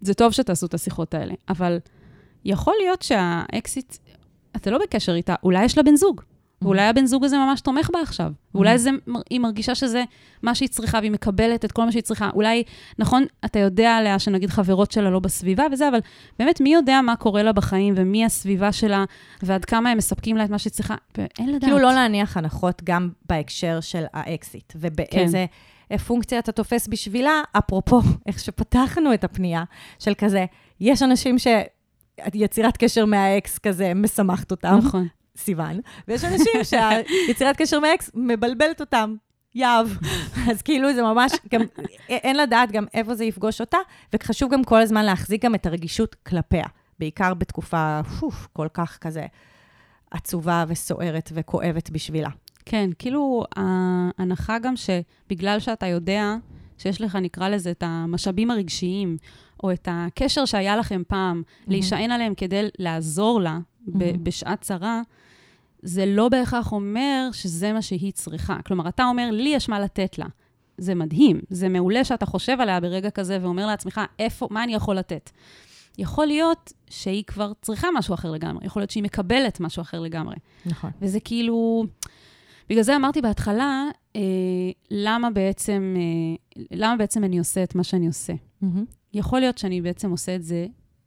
[0.00, 1.78] זה טוב שתעשו את השיחות האלה, אבל
[2.44, 3.96] יכול להיות שהאקסיט,
[4.56, 6.20] אתה לא בקשר איתה, אולי יש לה בן זוג.
[6.62, 8.32] ואולי הבן זוג הזה ממש תומך בה עכשיו.
[8.54, 8.90] ואולי זה,
[9.30, 10.04] היא מרגישה שזה
[10.42, 12.30] מה שהיא צריכה, והיא מקבלת את כל מה שהיא צריכה.
[12.34, 12.62] אולי,
[12.98, 15.98] נכון, אתה יודע עליה שנגיד חברות שלה לא בסביבה וזה, אבל
[16.38, 19.04] באמת, מי יודע מה קורה לה בחיים, ומי הסביבה שלה,
[19.42, 20.94] ועד כמה הם מספקים לה את מה שהיא צריכה?
[21.38, 21.62] אין לדעת.
[21.62, 25.46] כאילו לא להניח הנחות גם בהקשר של האקסית, ובאיזה...
[25.88, 25.96] כן.
[25.96, 29.64] פונקציה אתה תופס בשבילה, אפרופו איך שפתחנו את הפנייה,
[29.98, 30.44] של כזה,
[30.80, 31.46] יש אנשים ש...
[32.34, 34.78] יצירת קשר מהאקס כזה משמחת אותם.
[34.84, 35.08] נכון.
[35.36, 39.14] סיוון, ויש אנשים שהיצירת קשר מאקס מבלבלת אותם.
[39.54, 39.88] יהב.
[40.50, 41.60] אז כאילו זה ממש, גם,
[42.08, 43.78] אין לדעת גם איפה זה יפגוש אותה,
[44.12, 46.64] וחשוב גם כל הזמן להחזיק גם את הרגישות כלפיה,
[46.98, 49.26] בעיקר בתקופה, פוף, כל כך כזה
[50.10, 52.28] עצובה וסוערת וכואבת בשבילה.
[52.64, 56.36] כן, כאילו, ההנחה גם שבגלל שאתה יודע
[56.78, 59.16] שיש לך, נקרא לזה, את המשאבים הרגשיים,
[59.62, 61.64] או את הקשר שהיה לכם פעם, mm-hmm.
[61.70, 63.92] להישען עליהם כדי לעזור לה mm-hmm.
[64.22, 65.02] בשעת צרה,
[65.82, 68.58] זה לא בהכרח אומר שזה מה שהיא צריכה.
[68.66, 70.26] כלומר, אתה אומר, לי יש מה לתת לה.
[70.78, 74.96] זה מדהים, זה מעולה שאתה חושב עליה ברגע כזה ואומר לעצמך, איפה, מה אני יכול
[74.96, 75.30] לתת?
[75.98, 80.36] יכול להיות שהיא כבר צריכה משהו אחר לגמרי, יכול להיות שהיא מקבלת משהו אחר לגמרי.
[80.66, 80.90] נכון.
[81.00, 81.86] וזה כאילו...
[82.70, 83.84] בגלל זה אמרתי בהתחלה,
[84.16, 84.20] אה,
[84.90, 88.32] למה, בעצם, אה, למה בעצם אני עושה את מה שאני עושה.
[88.32, 88.66] Mm-hmm.
[89.14, 90.66] יכול להיות שאני בעצם עושה את זה,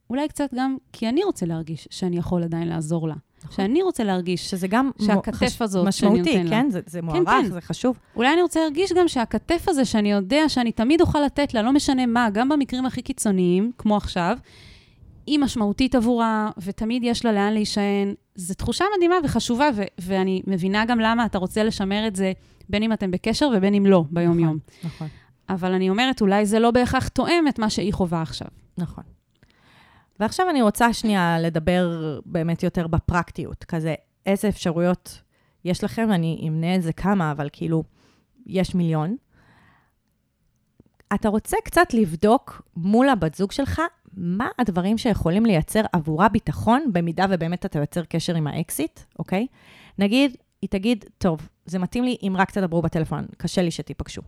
[0.10, 3.16] אולי קצת גם כי אני רוצה להרגיש שאני יכול עדיין לעזור לה.
[3.44, 3.56] נכון.
[3.56, 5.62] שאני רוצה להרגיש שזה גם שהכתף חש...
[5.62, 6.66] הזאת משמעותי, שאני נותן כן?
[6.66, 6.72] לה.
[6.72, 7.52] זה, זה מוערך, כן, כן.
[7.52, 7.98] זה חשוב.
[8.16, 11.74] אולי אני רוצה להרגיש גם שהכתף הזה, שאני יודע שאני תמיד אוכל לתת לה, לא
[11.74, 14.38] משנה מה, גם במקרים הכי קיצוניים, כמו עכשיו,
[15.28, 18.14] היא משמעותית עבורה, ותמיד יש לה לאן להישען.
[18.36, 22.32] זו תחושה מדהימה וחשובה, ו- ואני מבינה גם למה אתה רוצה לשמר את זה,
[22.70, 24.58] בין אם אתם בקשר ובין אם לא, ביום-יום.
[24.84, 25.08] נכון, נכון.
[25.50, 28.48] אבל אני אומרת, אולי זה לא בהכרח תואם את מה שהיא חווה עכשיו.
[28.78, 29.04] נכון.
[30.20, 35.22] ועכשיו אני רוצה שנייה לדבר באמת יותר בפרקטיות, כזה איזה אפשרויות
[35.66, 37.84] יש לכם, אני אמנה את זה כמה, אבל כאילו,
[38.46, 39.16] יש מיליון.
[41.14, 43.82] אתה רוצה קצת לבדוק מול הבת זוג שלך,
[44.14, 49.48] מה הדברים שיכולים לייצר עבורה ביטחון, במידה ובאמת אתה יוצר קשר עם האקסיט, אוקיי?
[50.00, 54.22] נגיד, היא תגיד, טוב, זה מתאים לי אם רק תדברו בטלפון, קשה לי שתיפגשו.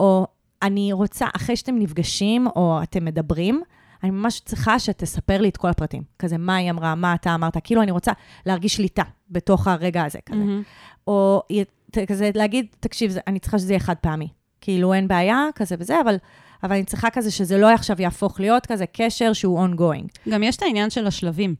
[0.00, 0.26] או
[0.62, 3.62] אני רוצה, אחרי שאתם נפגשים או אתם מדברים,
[4.02, 6.02] אני ממש צריכה שתספר לי את כל הפרטים.
[6.18, 8.12] כזה, מה היא אמרה, מה אתה אמרת, כאילו אני רוצה
[8.46, 10.42] להרגיש שליטה בתוך הרגע הזה, כזה.
[10.42, 11.00] Mm-hmm.
[11.06, 11.42] או
[12.06, 14.28] כזה להגיד, תקשיב, אני צריכה שזה יהיה חד פעמי.
[14.60, 16.16] כאילו, אין בעיה, כזה וזה, אבל,
[16.62, 20.30] אבל אני צריכה כזה שזה לא עכשיו יהפוך להיות כזה קשר שהוא ongoing.
[20.30, 21.54] גם יש את העניין של השלבים.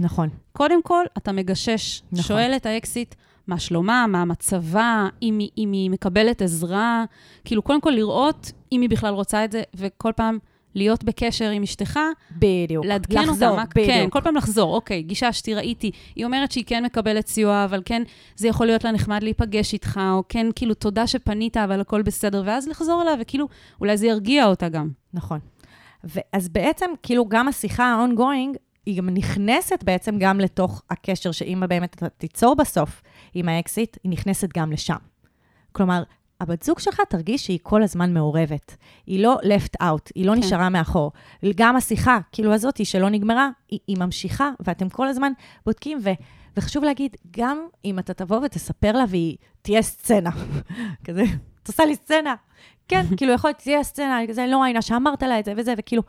[0.00, 0.28] נכון.
[0.52, 2.22] קודם כל, אתה מגשש, נכון.
[2.22, 3.14] שואל את האקסיט,
[3.46, 7.04] מה שלומה, מה מצבה, אם היא, אם היא מקבלת עזרה.
[7.44, 10.38] כאילו, קודם כל לראות אם היא בכלל רוצה את זה, וכל פעם
[10.74, 11.98] להיות בקשר עם אשתך.
[12.32, 12.84] בדיוק.
[12.84, 13.30] לעדכן אותה.
[13.30, 13.86] לחזור, אותה, בדיוק.
[13.90, 14.74] כן, כל פעם לחזור.
[14.74, 15.90] אוקיי, גיששתי, ראיתי.
[16.16, 18.02] היא אומרת שהיא כן מקבלת סיוע, אבל כן,
[18.36, 22.42] זה יכול להיות לה נחמד להיפגש איתך, או כן, כאילו, תודה שפנית, אבל הכל בסדר,
[22.46, 23.48] ואז לחזור אליה, וכאילו,
[23.80, 24.88] אולי זה ירגיע אותה גם.
[25.14, 25.38] נכון.
[26.04, 28.56] ואז בעצם, כאילו, גם השיחה ה-ongoing,
[28.86, 33.02] היא גם נכנסת בעצם גם לתוך הקשר, שאם באמת תיצור בסוף
[33.34, 34.96] עם האקסיט, היא נכנסת גם לשם.
[35.72, 36.02] כלומר,
[36.40, 38.76] הבת זוג שלך תרגיש שהיא כל הזמן מעורבת.
[39.06, 40.38] היא לא left out, היא לא כן.
[40.38, 41.12] נשארה מאחור.
[41.54, 45.32] גם השיחה, כאילו הזאתי שלא נגמרה, היא, היא ממשיכה, ואתם כל הזמן
[45.66, 46.10] בודקים, ו,
[46.56, 50.30] וחשוב להגיד, גם אם אתה תבוא ותספר לה והיא תהיה סצנה,
[51.04, 51.24] כזה,
[51.62, 52.34] את עושה לי סצנה.
[52.88, 56.02] כן, כאילו, יכול להיות, תהיה סצנה, כזה, לא ראינה שאמרת לה את זה וזה, וכאילו,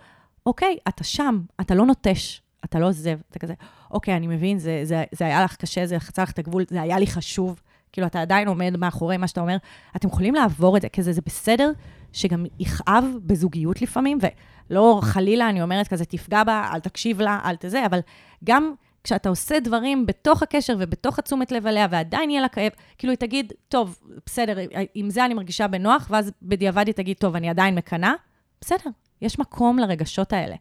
[0.46, 3.54] אוקיי, אתה שם, אתה לא נוטש, אתה לא עוזב, אתה כזה,
[3.92, 6.82] אוקיי, אני מבין, זה, זה, זה היה לך קשה, זה חצה לך את הגבול, זה
[6.82, 7.62] היה לי חשוב.
[7.92, 9.58] כאילו, אתה עדיין עומד מאחורי מה שאתה אומר,
[9.96, 11.72] אתם יכולים לעבור את זה, כי זה, זה בסדר
[12.14, 17.56] שגם יכאב בזוגיות לפעמים, ולא חלילה, אני אומרת כזה, תפגע בה, אל תקשיב לה, אל
[17.56, 18.00] תזה, אבל
[18.44, 18.74] גם
[19.04, 23.18] כשאתה עושה דברים בתוך הקשר ובתוך התשומת לב עליה, ועדיין יהיה לה כאב, כאילו היא
[23.18, 24.58] תגיד, טוב, בסדר,
[24.96, 28.14] עם זה אני מרגישה בנוח, ואז בדיעבד היא תגיד, טוב, אני עדיין מקנאה,
[28.62, 28.90] בסדר,
[29.22, 30.56] יש מקום לרגשות האלה.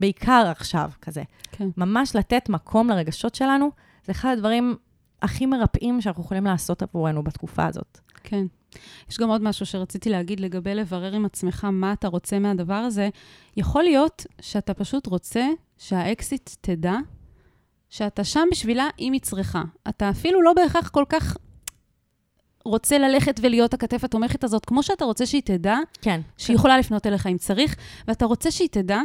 [0.00, 1.22] בעיקר עכשיו, כזה.
[1.52, 1.68] כן.
[1.76, 3.70] ממש לתת מקום לרגשות שלנו,
[4.04, 4.76] זה אחד הדברים
[5.22, 7.98] הכי מרפאים שאנחנו יכולים לעשות עבורנו בתקופה הזאת.
[8.24, 8.46] כן.
[9.10, 13.08] יש גם עוד משהו שרציתי להגיד לגבי לברר עם עצמך מה אתה רוצה מהדבר הזה.
[13.56, 15.46] יכול להיות שאתה פשוט רוצה
[15.78, 16.94] שהאקסיט תדע
[17.90, 19.62] שאתה שם בשבילה אם היא צריכה.
[19.88, 21.36] אתה אפילו לא בהכרח כל כך
[22.64, 26.20] רוצה ללכת ולהיות הכתף התומכת הזאת, כמו שאתה רוצה שהיא תדע כן.
[26.36, 27.76] שהיא יכולה לפנות אליך אם צריך,
[28.08, 29.00] ואתה רוצה שהיא תדע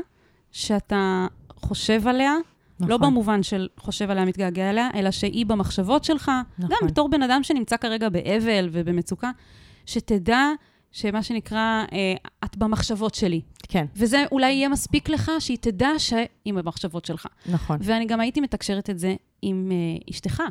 [0.51, 2.33] שאתה חושב עליה,
[2.79, 2.89] נכון.
[2.89, 6.69] לא במובן של חושב עליה, מתגעגע אליה, אלא שהיא במחשבות שלך, נכון.
[6.81, 9.31] גם בתור בן אדם שנמצא כרגע באבל ובמצוקה,
[9.85, 10.51] שתדע
[10.91, 12.13] שמה שנקרא, אה,
[12.45, 13.41] את במחשבות שלי.
[13.67, 17.27] כן, וזה אולי יהיה מספיק לך שהיא תדע שהיא במחשבות שלך.
[17.45, 17.77] נכון.
[17.81, 20.43] ואני גם הייתי מתקשרת את זה עם אה, אשתך.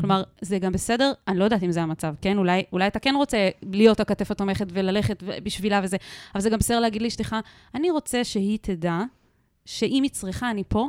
[0.00, 2.38] כלומר, זה גם בסדר, אני לא יודעת אם זה המצב, כן?
[2.38, 5.96] אולי, אולי אתה כן רוצה להיות הכתף התומכת וללכת בשבילה וזה,
[6.34, 7.36] אבל זה גם בסדר להגיד לאשתך,
[7.74, 9.00] אני רוצה שהיא תדע
[9.64, 10.88] שאם היא צריכה, אני פה,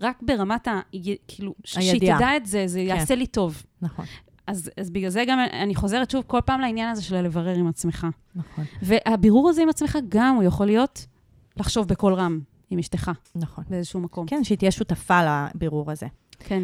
[0.00, 0.80] רק ברמת ה...
[1.28, 2.14] כאילו, שהיא.
[2.16, 2.86] תדע את זה, זה כן.
[2.86, 3.62] יעשה לי טוב.
[3.82, 4.04] נכון,
[4.46, 7.68] אז, אז בגלל זה גם אני חוזרת שוב כל פעם לעניין הזה של לברר עם
[7.68, 8.06] עצמך.
[8.34, 11.06] נכון, והבירור הזה עם עצמך גם, הוא יכול להיות
[11.56, 13.64] לחשוב בקול רם עם אשתך נכון.
[13.68, 14.26] באיזשהו מקום.
[14.26, 16.06] כן, שהיא תהיה שותפה לבירור הזה.
[16.38, 16.62] כן.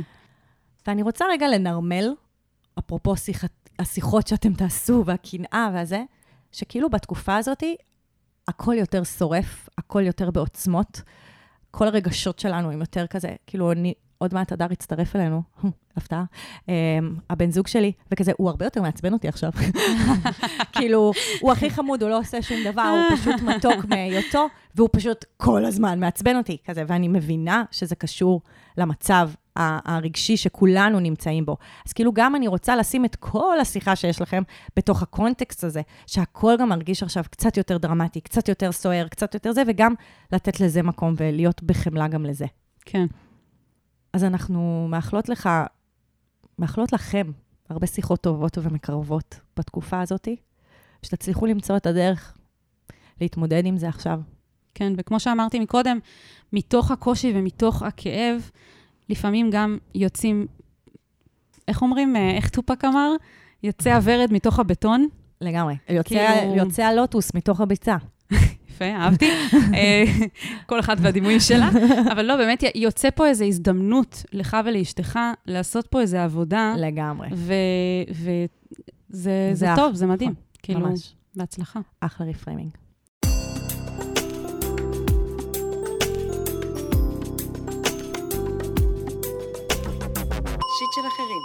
[0.87, 2.15] ואני רוצה רגע לנרמל,
[2.79, 3.45] אפרופו שיח,
[3.79, 6.03] השיחות שאתם תעשו והקנאה והזה,
[6.53, 7.63] שכאילו בתקופה הזאת
[8.49, 11.03] הכל יותר שורף, הכל יותר בעוצמות,
[11.71, 15.43] כל הרגשות שלנו הם יותר כזה, כאילו אני, עוד מעט הדר יצטרף אלינו,
[15.97, 16.25] הפתעה,
[16.67, 16.71] um,
[17.31, 19.51] הבן זוג שלי, וכזה, הוא הרבה יותר מעצבן אותי עכשיו.
[20.73, 25.25] כאילו, הוא הכי חמוד, הוא לא עושה שום דבר, הוא פשוט מתוק מהיותו, והוא פשוט
[25.37, 28.41] כל הזמן מעצבן אותי, כזה, ואני מבינה שזה קשור
[28.79, 31.57] למצב הרגשי שכולנו נמצאים בו.
[31.87, 34.43] אז כאילו, גם אני רוצה לשים את כל השיחה שיש לכם
[34.77, 39.53] בתוך הקונטקסט הזה, שהכל גם מרגיש עכשיו קצת יותר דרמטי, קצת יותר סוער, קצת יותר
[39.53, 39.95] זה, וגם
[40.33, 42.47] לתת לזה מקום ולהיות בחמלה גם לזה.
[42.85, 43.07] כן.
[44.13, 45.49] אז אנחנו מאחלות לך,
[46.59, 47.31] מאחלות לכם
[47.71, 50.29] הרבה שיחות טובות ומקרבות בתקופה הזאת,
[51.03, 52.37] שתצליחו למצוא את הדרך
[53.21, 54.21] להתמודד עם זה עכשיו.
[54.75, 55.99] כן, וכמו שאמרתי מקודם,
[56.53, 58.51] מתוך הקושי ומתוך הכאב,
[59.11, 60.47] לפעמים גם יוצאים,
[61.69, 63.11] איך אומרים, אה, איך טופאק אמר?
[63.63, 65.09] יוצא הוורד מתוך הבטון.
[65.41, 65.75] לגמרי.
[65.89, 67.97] יוצא, כאילו- יוצא הלוטוס מתוך הביצה.
[68.71, 69.31] יפה, אהבתי.
[69.75, 70.05] אה,
[70.67, 71.71] כל אחת והדימוי שלה.
[72.13, 77.29] אבל לא, באמת, יוצא פה איזו הזדמנות לך ולאשתך לעשות פה איזו עבודה, לגמרי.
[77.33, 78.47] וזה
[79.09, 80.31] זה זה אח- טוב, זה מדהים.
[80.31, 81.15] נכון, כאילו, ממש.
[81.37, 81.81] בהצלחה.
[82.01, 82.71] אחלה reframing.
[90.93, 91.43] שיט של אחרים.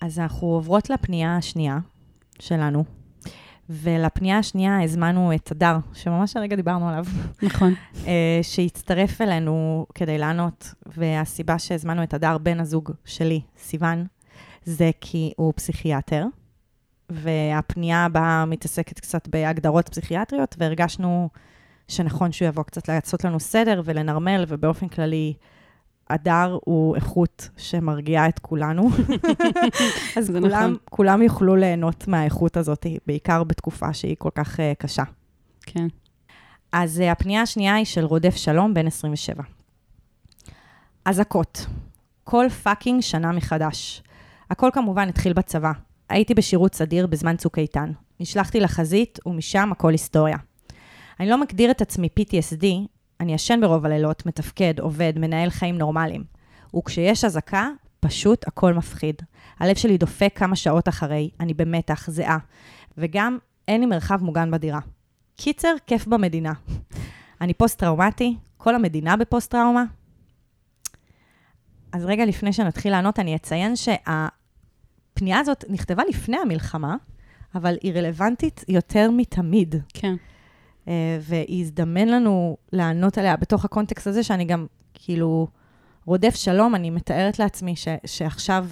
[0.00, 1.78] אז אנחנו עוברות לפנייה השנייה
[2.38, 2.84] שלנו,
[3.70, 7.04] ולפנייה השנייה הזמנו את הדר, שממש הרגע דיברנו עליו,
[7.42, 7.74] נכון.
[8.06, 14.06] אה, שהצטרף אלינו כדי לענות, והסיבה שהזמנו את הדר, בן הזוג שלי, סיוון,
[14.64, 16.26] זה כי הוא פסיכיאטר,
[17.10, 21.28] והפנייה הבאה מתעסקת קצת בהגדרות פסיכיאטריות, והרגשנו
[21.88, 25.34] שנכון שהוא יבוא קצת לעשות לנו סדר ולנרמל, ובאופן כללי,
[26.10, 28.88] הדר הוא איכות שמרגיעה את כולנו.
[30.16, 30.76] אז כולם, נכון.
[30.84, 35.02] כולם יוכלו ליהנות מהאיכות הזאת, בעיקר בתקופה שהיא כל כך אה, קשה.
[35.60, 35.86] כן.
[36.72, 39.42] אז אה, הפנייה השנייה היא של רודף שלום, בן 27.
[41.04, 41.66] אזעקות.
[42.24, 44.02] כל fucking שנה מחדש.
[44.50, 45.72] הכל כמובן התחיל בצבא.
[46.08, 47.92] הייתי בשירות סדיר בזמן צוק איתן.
[48.20, 50.36] נשלחתי לחזית, ומשם הכל היסטוריה.
[51.20, 52.66] אני לא מגדיר את עצמי PTSD,
[53.20, 56.24] אני ישן ברוב הלילות, מתפקד, עובד, מנהל חיים נורמליים.
[56.76, 57.68] וכשיש אזעקה,
[58.00, 59.14] פשוט הכל מפחיד.
[59.60, 62.38] הלב שלי דופק כמה שעות אחרי, אני במתח, זהה.
[62.98, 64.80] וגם אין לי מרחב מוגן בדירה.
[65.36, 66.52] קיצר, כיף במדינה.
[67.40, 69.84] אני פוסט-טראומטי, כל המדינה בפוסט-טראומה.
[71.92, 76.96] אז רגע לפני שנתחיל לענות, אני אציין שהפנייה הזאת נכתבה לפני המלחמה,
[77.54, 79.74] אבל היא רלוונטית יותר מתמיד.
[79.94, 80.14] כן.
[80.88, 85.46] אה, והזדמן לנו לענות עליה בתוך הקונטקסט הזה, שאני גם, כאילו,
[86.06, 88.66] רודף שלום, אני מתארת לעצמי ש, שעכשיו,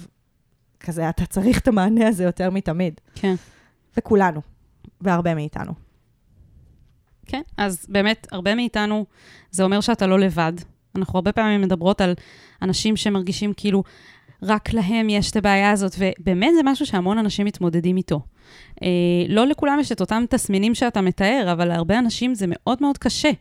[0.79, 3.01] כזה, אתה צריך את המענה הזה יותר מתמיד.
[3.15, 3.35] כן.
[3.97, 4.41] וכולנו,
[5.01, 5.73] והרבה מאיתנו.
[7.25, 9.05] כן, אז באמת, הרבה מאיתנו,
[9.51, 10.53] זה אומר שאתה לא לבד.
[10.95, 12.13] אנחנו הרבה פעמים מדברות על
[12.61, 13.83] אנשים שמרגישים כאילו
[14.43, 18.19] רק להם יש את הבעיה הזאת, ובאמת זה משהו שהמון אנשים מתמודדים איתו.
[18.83, 18.87] אה,
[19.29, 23.31] לא לכולם יש את אותם תסמינים שאתה מתאר, אבל להרבה אנשים זה מאוד מאוד קשה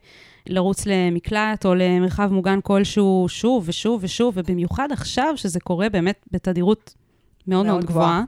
[0.46, 6.94] לרוץ למקלט או למרחב מוגן כלשהו שוב ושוב ושוב, ובמיוחד עכשיו, שזה קורה באמת בתדירות
[7.46, 8.06] מאוד מאוד, מאוד גבוהה.
[8.06, 8.24] גבוהה.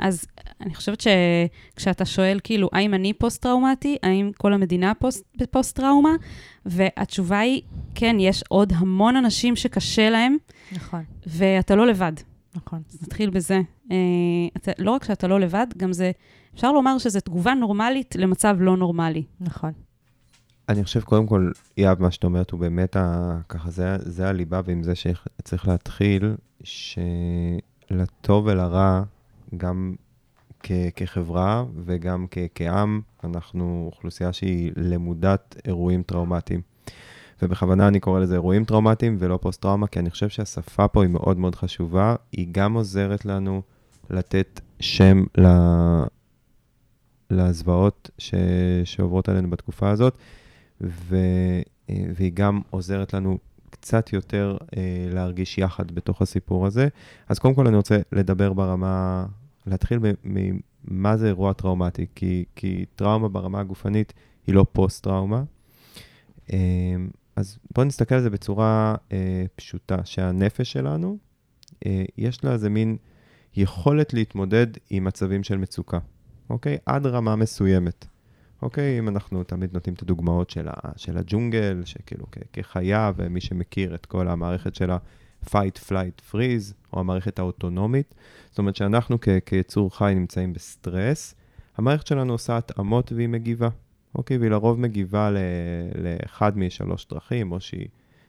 [0.00, 0.26] אז
[0.60, 3.96] אני חושבת שכשאתה שואל, כאילו, האם אני פוסט-טראומטי?
[4.02, 6.12] האם כל המדינה פוסט, בפוסט-טראומה?
[6.66, 7.62] והתשובה היא,
[7.94, 10.36] כן, יש עוד המון אנשים שקשה להם,
[10.72, 11.04] נכון.
[11.26, 12.12] ואתה לא לבד.
[12.54, 12.82] נכון.
[12.90, 13.60] אז נתחיל בזה.
[13.90, 13.96] אה,
[14.56, 16.10] אתה, לא רק שאתה לא לבד, גם זה,
[16.54, 19.22] אפשר לומר שזו תגובה נורמלית למצב לא נורמלי.
[19.40, 19.72] נכון.
[20.68, 23.38] אני חושב, קודם כל, יהב, מה שאת אומרת הוא באמת, ה...
[23.48, 29.02] ככה, זה, זה הליבה, ועם זה שצריך להתחיל, שלטוב ולרע,
[29.56, 29.94] גם
[30.62, 36.60] כ, כחברה וגם כ, כעם, אנחנו אוכלוסייה שהיא למודת אירועים טראומטיים.
[37.42, 41.38] ובכוונה אני קורא לזה אירועים טראומטיים ולא פוסט-טראומה, כי אני חושב שהשפה פה היא מאוד
[41.38, 42.14] מאוד חשובה.
[42.32, 43.62] היא גם עוזרת לנו
[44.10, 45.46] לתת שם ל...
[47.30, 48.34] לזוועות ש...
[48.84, 50.16] שעוברות עלינו בתקופה הזאת,
[50.80, 51.16] ו...
[51.88, 53.38] והיא גם עוזרת לנו
[53.70, 56.88] קצת יותר אה, להרגיש יחד בתוך הסיפור הזה.
[57.28, 59.26] אז קודם כל אני רוצה לדבר ברמה,
[59.66, 64.12] להתחיל ממה זה אירוע טראומטי, כי, כי טראומה ברמה הגופנית
[64.46, 65.42] היא לא פוסט-טראומה.
[66.52, 66.58] אה,
[67.36, 71.18] אז בואו נסתכל על זה בצורה אה, פשוטה, שהנפש שלנו,
[71.86, 72.96] אה, יש לה איזה מין
[73.56, 75.98] יכולת להתמודד עם מצבים של מצוקה,
[76.50, 76.78] אוקיי?
[76.86, 78.06] עד רמה מסוימת.
[78.62, 83.40] אוקיי, אם אנחנו תמיד נותנים את הדוגמאות של, ה, של הג'ונגל, שכאילו כ, כחיה, ומי
[83.40, 88.14] שמכיר את כל המערכת של ה-fight, flight, freeze, או המערכת האוטונומית,
[88.50, 91.34] זאת אומרת שאנחנו כ, כיצור חי נמצאים בסטרס,
[91.76, 93.68] המערכת שלנו עושה התאמות והיא מגיבה.
[94.14, 94.38] אוקיי?
[94.38, 95.30] והיא לרוב מגיבה
[95.94, 97.88] לאחד משלוש דרכים, או שהיא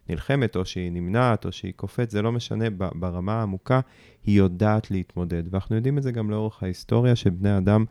[0.10, 3.80] נלחמת, או שהיא נמנעת, או שהיא קופאת, זה לא משנה, ברמה העמוקה
[4.24, 5.44] היא יודעת להתמודד.
[5.52, 7.86] ואנחנו יודעים את זה גם לאורך ההיסטוריה, שבני אדם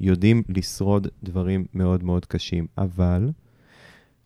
[0.00, 2.66] יודעים לשרוד דברים מאוד מאוד קשים.
[2.78, 3.30] אבל,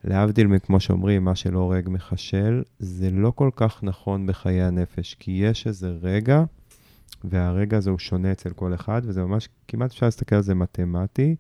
[0.05, 5.31] להבדיל מכמו שאומרים, מה שלא הורג מחשל, זה לא כל כך נכון בחיי הנפש, כי
[5.31, 6.45] יש איזה רגע,
[7.25, 11.37] והרגע הזה הוא שונה אצל כל אחד, וזה ממש, כמעט אפשר להסתכל על זה מתמטי.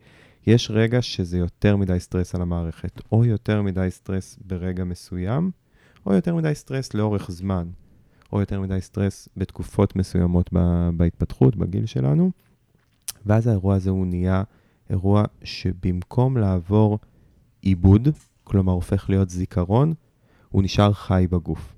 [0.46, 5.50] יש רגע שזה יותר מדי סטרס על המערכת, או יותר מדי סטרס ברגע מסוים,
[6.06, 7.68] או יותר מדי סטרס לאורך זמן,
[8.32, 10.50] או יותר מדי סטרס בתקופות מסוימות
[10.96, 12.30] בהתפתחות, בגיל שלנו.
[13.26, 14.42] ואז האירוע הזה הוא נהיה
[14.90, 16.98] אירוע שבמקום לעבור
[17.60, 18.08] עיבוד,
[18.44, 19.94] כלומר הופך להיות זיכרון,
[20.48, 21.74] הוא נשאר חי בגוף,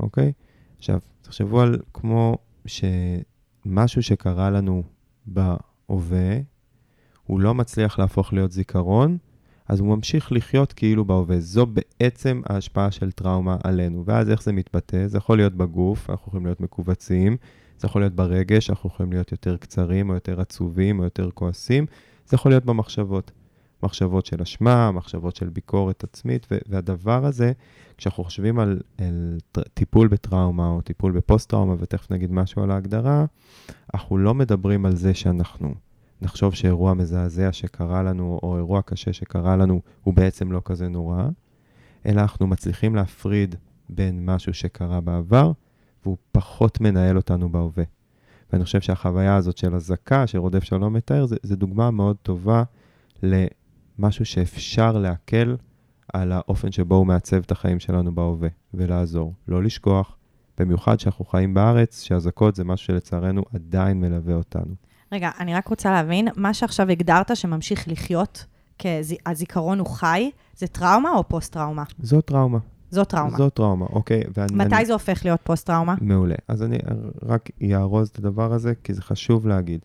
[0.00, 0.32] אוקיי?
[0.78, 4.82] עכשיו, תחשבו על כמו שמשהו שקרה לנו
[5.26, 6.38] בהווה,
[7.26, 9.18] הוא לא מצליח להפוך להיות זיכרון,
[9.68, 11.40] אז הוא ממשיך לחיות כאילו בהווה.
[11.40, 14.04] זו בעצם ההשפעה של טראומה עלינו.
[14.06, 15.06] ואז איך זה מתבטא?
[15.06, 17.36] זה יכול להיות בגוף, אנחנו יכולים להיות מכווצים,
[17.84, 21.86] זה יכול להיות ברגש, אנחנו יכולים להיות יותר קצרים, או יותר עצובים, או יותר כועסים,
[22.26, 23.30] זה יכול להיות במחשבות.
[23.82, 27.52] מחשבות של אשמה, מחשבות של ביקורת עצמית, והדבר הזה,
[27.96, 29.38] כשאנחנו חושבים על, על
[29.74, 33.24] טיפול בטראומה או טיפול בפוסט-טראומה, ותכף נגיד משהו על ההגדרה,
[33.94, 35.74] אנחנו לא מדברים על זה שאנחנו
[36.22, 41.24] נחשוב שאירוע מזעזע שקרה לנו, או אירוע קשה שקרה לנו, הוא בעצם לא כזה נורא,
[42.06, 43.54] אלא אנחנו מצליחים להפריד
[43.88, 45.52] בין משהו שקרה בעבר,
[46.04, 47.84] והוא פחות מנהל אותנו בהווה.
[48.52, 52.62] ואני חושב שהחוויה הזאת של אזעקה, שרודף שלום מתאר, זו דוגמה מאוד טובה
[53.22, 55.56] למשהו שאפשר להקל
[56.12, 59.34] על האופן שבו הוא מעצב את החיים שלנו בהווה, ולעזור.
[59.48, 60.16] לא לשכוח,
[60.58, 64.74] במיוחד שאנחנו חיים בארץ, שאזעקות זה משהו שלצערנו עדיין מלווה אותנו.
[65.12, 68.46] רגע, אני רק רוצה להבין, מה שעכשיו הגדרת שממשיך לחיות,
[69.26, 71.82] הזיכרון הוא חי, זה טראומה או פוסט-טראומה?
[72.02, 72.58] זו טראומה.
[72.94, 73.36] זו טראומה.
[73.36, 74.22] זו טראומה, אוקיי.
[74.36, 74.86] ואני, מתי אני...
[74.86, 75.94] זה הופך להיות פוסט-טראומה?
[76.00, 76.34] מעולה.
[76.48, 76.78] אז אני
[77.22, 79.80] רק אארוז את הדבר הזה, כי זה חשוב להגיד.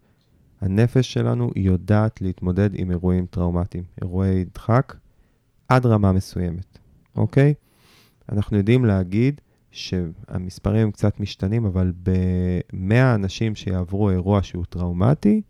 [0.61, 4.95] הנפש שלנו יודעת להתמודד עם אירועים טראומטיים, אירועי דחק,
[5.67, 6.79] עד רמה מסוימת,
[7.15, 7.53] אוקיי?
[8.31, 9.41] אנחנו יודעים להגיד
[9.71, 15.41] שהמספרים הם קצת משתנים, אבל ב-100 אנשים שיעברו אירוע שהוא טראומטי,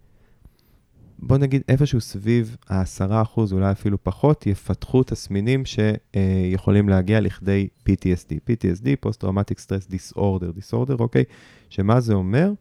[1.21, 8.31] בוא נגיד איפשהו סביב ה-10%, אולי אפילו פחות, יפתחו תסמינים שיכולים להגיע לכדי PTSD.
[8.49, 11.23] PTSD, Post-Traumatic Stress Disorder, Disorder, אוקיי?
[11.69, 12.51] שמה זה אומר?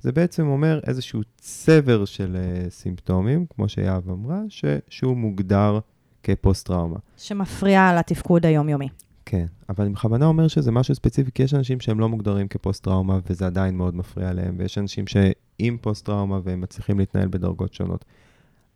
[0.00, 5.78] זה בעצם אומר איזשהו צבר של uh, סימפטומים, כמו שיהב אמרה, ש- שהוא מוגדר
[6.22, 6.98] כפוסט-טראומה.
[7.16, 8.88] שמפריע לתפקוד היומיומי.
[9.24, 13.18] כן, אבל אני בכוונה אומר שזה משהו ספציפי, כי יש אנשים שהם לא מוגדרים כפוסט-טראומה,
[13.26, 18.04] וזה עדיין מאוד מפריע להם, ויש אנשים שעם פוסט-טראומה והם מצליחים להתנהל בדרגות שונות.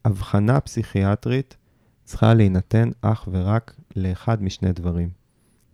[0.04, 1.56] הבחנה פסיכיאטרית
[2.04, 5.10] צריכה להינתן אך ורק לאחד משני דברים.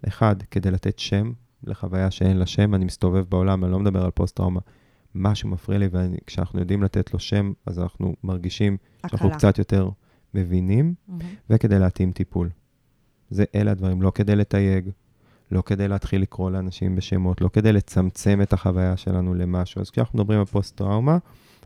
[0.08, 1.32] אחד, כדי לתת שם
[1.64, 4.60] לחוויה שאין לה שם, אני מסתובב בעולם, אני לא מדבר על פוסט-טראומה,
[5.14, 8.76] משהו מפריע לי, וכשאנחנו יודעים לתת לו שם, אז אנחנו מרגישים
[9.06, 9.88] שאנחנו קצת יותר
[10.34, 11.12] מבינים, mm-hmm.
[11.50, 12.50] וכדי להתאים טיפול.
[13.32, 14.90] זה אלה הדברים, לא כדי לתייג,
[15.50, 19.80] לא כדי להתחיל לקרוא לאנשים בשמות, לא כדי לצמצם את החוויה שלנו למשהו.
[19.80, 21.18] אז כשאנחנו מדברים על פוסט-טראומה,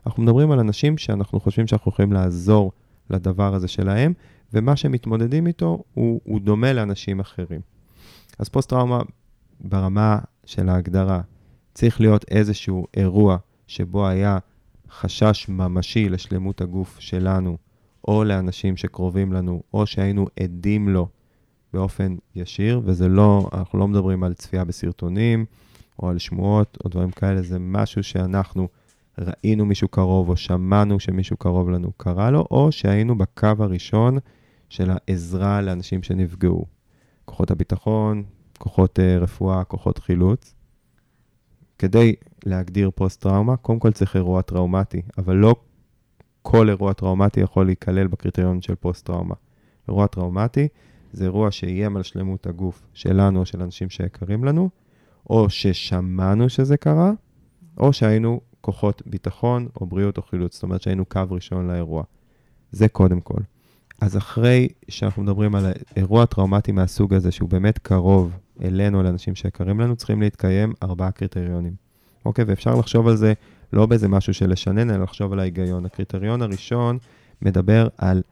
[0.06, 2.72] אנחנו מדברים על אנשים שאנחנו חושבים שאנחנו יכולים לעזור
[3.10, 4.12] לדבר הזה שלהם,
[4.52, 7.60] ומה שהם מתמודדים איתו הוא, הוא דומה לאנשים אחרים.
[8.38, 9.02] אז פוסט-טראומה
[9.60, 11.20] ברמה של ההגדרה
[11.74, 13.36] צריך להיות איזשהו אירוע
[13.66, 14.38] שבו היה
[14.90, 17.56] חשש ממשי לשלמות הגוף שלנו,
[18.08, 21.08] או לאנשים שקרובים לנו, או שהיינו עדים לו
[21.76, 25.44] באופן ישיר, וזה לא, אנחנו לא מדברים על צפייה בסרטונים,
[25.98, 28.68] או על שמועות, או דברים כאלה, זה משהו שאנחנו
[29.18, 34.18] ראינו מישהו קרוב, או שמענו שמישהו קרוב לנו קרה לו, או שהיינו בקו הראשון
[34.68, 36.66] של העזרה לאנשים שנפגעו.
[37.24, 38.24] כוחות הביטחון,
[38.58, 40.54] כוחות uh, רפואה, כוחות חילוץ.
[41.78, 42.14] כדי
[42.46, 45.54] להגדיר פוסט-טראומה, קודם כל צריך אירוע טראומטי, אבל לא
[46.42, 49.34] כל אירוע טראומטי יכול להיכלל בקריטריון של פוסט-טראומה.
[49.88, 50.68] אירוע טראומטי
[51.16, 54.70] זה אירוע שאיים על שלמות הגוף שלנו או של אנשים שיקרים לנו,
[55.30, 57.12] או ששמענו שזה קרה,
[57.78, 62.02] או שהיינו כוחות ביטחון או בריאות או חילוץ, זאת אומרת שהיינו קו ראשון לאירוע.
[62.72, 63.40] זה קודם כל.
[64.00, 69.80] אז אחרי שאנחנו מדברים על אירוע טראומטי מהסוג הזה, שהוא באמת קרוב אלינו, לאנשים שיקרים
[69.80, 71.74] לנו, צריכים להתקיים ארבעה קריטריונים.
[72.24, 72.44] אוקיי?
[72.48, 73.32] ואפשר לחשוב על זה
[73.72, 75.86] לא באיזה משהו של לשנן, אלא לחשוב על ההיגיון.
[75.86, 76.98] הקריטריון הראשון
[77.42, 78.22] מדבר על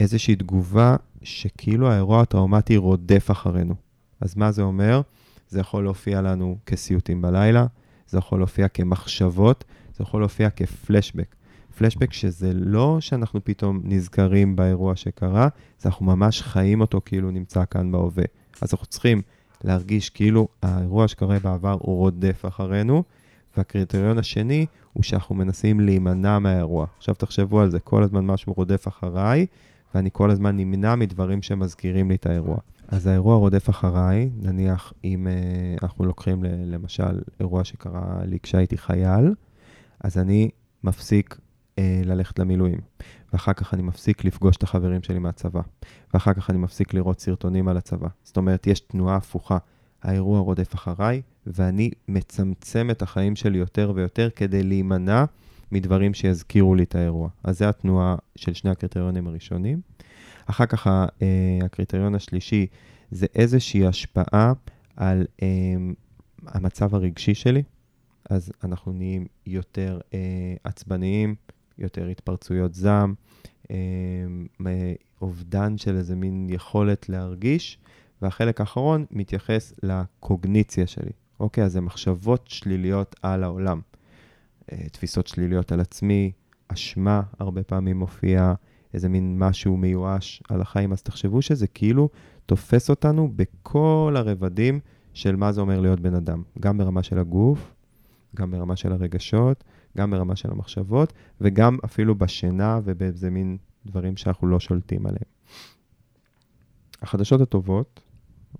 [0.00, 3.74] איזושהי תגובה שכאילו האירוע הטראומטי רודף אחרינו.
[4.20, 5.00] אז מה זה אומר?
[5.48, 7.66] זה יכול להופיע לנו כסיוטים בלילה,
[8.08, 9.64] זה יכול להופיע כמחשבות,
[9.96, 11.34] זה יכול להופיע כפלשבק.
[11.78, 15.48] פלשבק שזה לא שאנחנו פתאום נזכרים באירוע שקרה,
[15.78, 18.24] זה אנחנו ממש חיים אותו כאילו נמצא כאן בהווה.
[18.62, 19.22] אז אנחנו צריכים
[19.64, 23.02] להרגיש כאילו האירוע שקרה בעבר הוא רודף אחרינו,
[23.56, 26.86] והקריטריון השני הוא שאנחנו מנסים להימנע מהאירוע.
[26.96, 29.46] עכשיו תחשבו על זה, כל הזמן משהו רודף אחריי,
[29.94, 32.56] ואני כל הזמן נמנע מדברים שמזכירים לי את האירוע.
[32.88, 39.34] אז האירוע רודף אחריי, נניח אם uh, אנחנו לוקחים למשל אירוע שקרה לי כשהייתי חייל,
[40.00, 40.50] אז אני
[40.84, 42.78] מפסיק uh, ללכת למילואים,
[43.32, 45.60] ואחר כך אני מפסיק לפגוש את החברים שלי מהצבא,
[46.14, 48.08] ואחר כך אני מפסיק לראות סרטונים על הצבא.
[48.22, 49.58] זאת אומרת, יש תנועה הפוכה.
[50.02, 55.24] האירוע רודף אחריי, ואני מצמצם את החיים שלי יותר ויותר כדי להימנע
[55.72, 57.28] מדברים שיזכירו לי את האירוע.
[57.44, 59.80] אז זו התנועה של שני הקריטריונים הראשונים.
[60.46, 62.66] אחר כך אה, הקריטריון השלישי
[63.10, 64.52] זה איזושהי השפעה
[64.96, 65.48] על אה,
[66.46, 67.62] המצב הרגשי שלי.
[68.30, 70.18] אז אנחנו נהיים יותר אה,
[70.64, 71.34] עצבניים,
[71.78, 73.14] יותר התפרצויות זעם,
[75.22, 77.78] אובדן של איזה מין יכולת להרגיש,
[78.22, 81.10] והחלק האחרון מתייחס לקוגניציה שלי.
[81.40, 83.80] אוקיי, אז זה מחשבות שליליות על העולם.
[84.92, 86.32] תפיסות שליליות על עצמי,
[86.68, 88.54] אשמה הרבה פעמים מופיעה,
[88.94, 92.08] איזה מין משהו מיואש על החיים, אז תחשבו שזה כאילו
[92.46, 94.80] תופס אותנו בכל הרבדים
[95.14, 97.74] של מה זה אומר להיות בן אדם, גם ברמה של הגוף,
[98.36, 99.64] גם ברמה של הרגשות,
[99.96, 103.56] גם ברמה של המחשבות, וגם אפילו בשינה ובאיזה מין
[103.86, 105.32] דברים שאנחנו לא שולטים עליהם.
[107.02, 108.00] החדשות הטובות,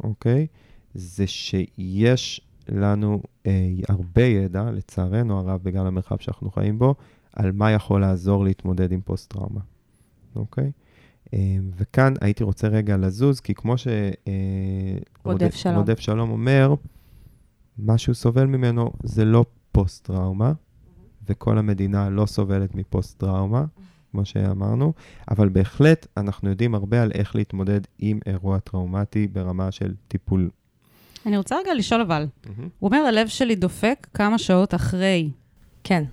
[0.02, 0.46] אוקיי,
[0.94, 6.94] זה שיש לנו אה, הרבה ידע, לצערנו הרב, בגלל המרחב שאנחנו חיים בו,
[7.32, 9.60] על מה יכול לעזור להתמודד עם פוסט-טראומה.
[10.36, 10.72] אוקיי?
[11.34, 15.84] אה, וכאן הייתי רוצה רגע לזוז, כי כמו שרודף שלום.
[15.96, 16.74] שלום אומר,
[17.78, 20.52] מה שהוא סובל ממנו זה לא פוסט-טראומה,
[21.28, 23.64] וכל המדינה לא סובלת מפוסט-טראומה,
[24.10, 24.92] כמו שאמרנו,
[25.30, 30.50] אבל בהחלט אנחנו יודעים הרבה על איך להתמודד עם אירוע טראומטי ברמה של טיפול.
[31.26, 32.48] אני רוצה רגע לשאול אבל, mm-hmm.
[32.78, 35.30] הוא אומר, הלב שלי דופק כמה שעות אחרי.
[35.84, 36.04] כן.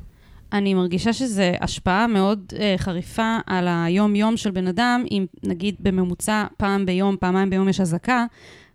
[0.53, 6.45] אני מרגישה שזו השפעה מאוד uh, חריפה על היום-יום של בן אדם, אם נגיד בממוצע
[6.57, 8.25] פעם ביום, פעמיים ביום יש אזעקה,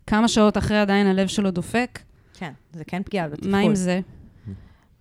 [0.06, 2.00] כמה שעות אחרי עדיין הלב שלו דופק.
[2.34, 3.50] כן, זה כן פגיעה בתפקוד.
[3.50, 4.00] מה עם זה?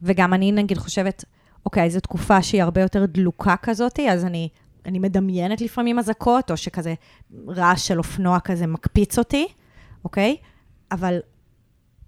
[0.01, 1.25] וגם אני נגיד חושבת,
[1.65, 4.49] אוקיי, זו תקופה שהיא הרבה יותר דלוקה כזאת, אז אני,
[4.85, 6.93] אני מדמיינת לפעמים אזעקות, או שכזה
[7.47, 9.47] רעש של אופנוע כזה מקפיץ אותי,
[10.03, 10.37] אוקיי?
[10.93, 11.19] אבל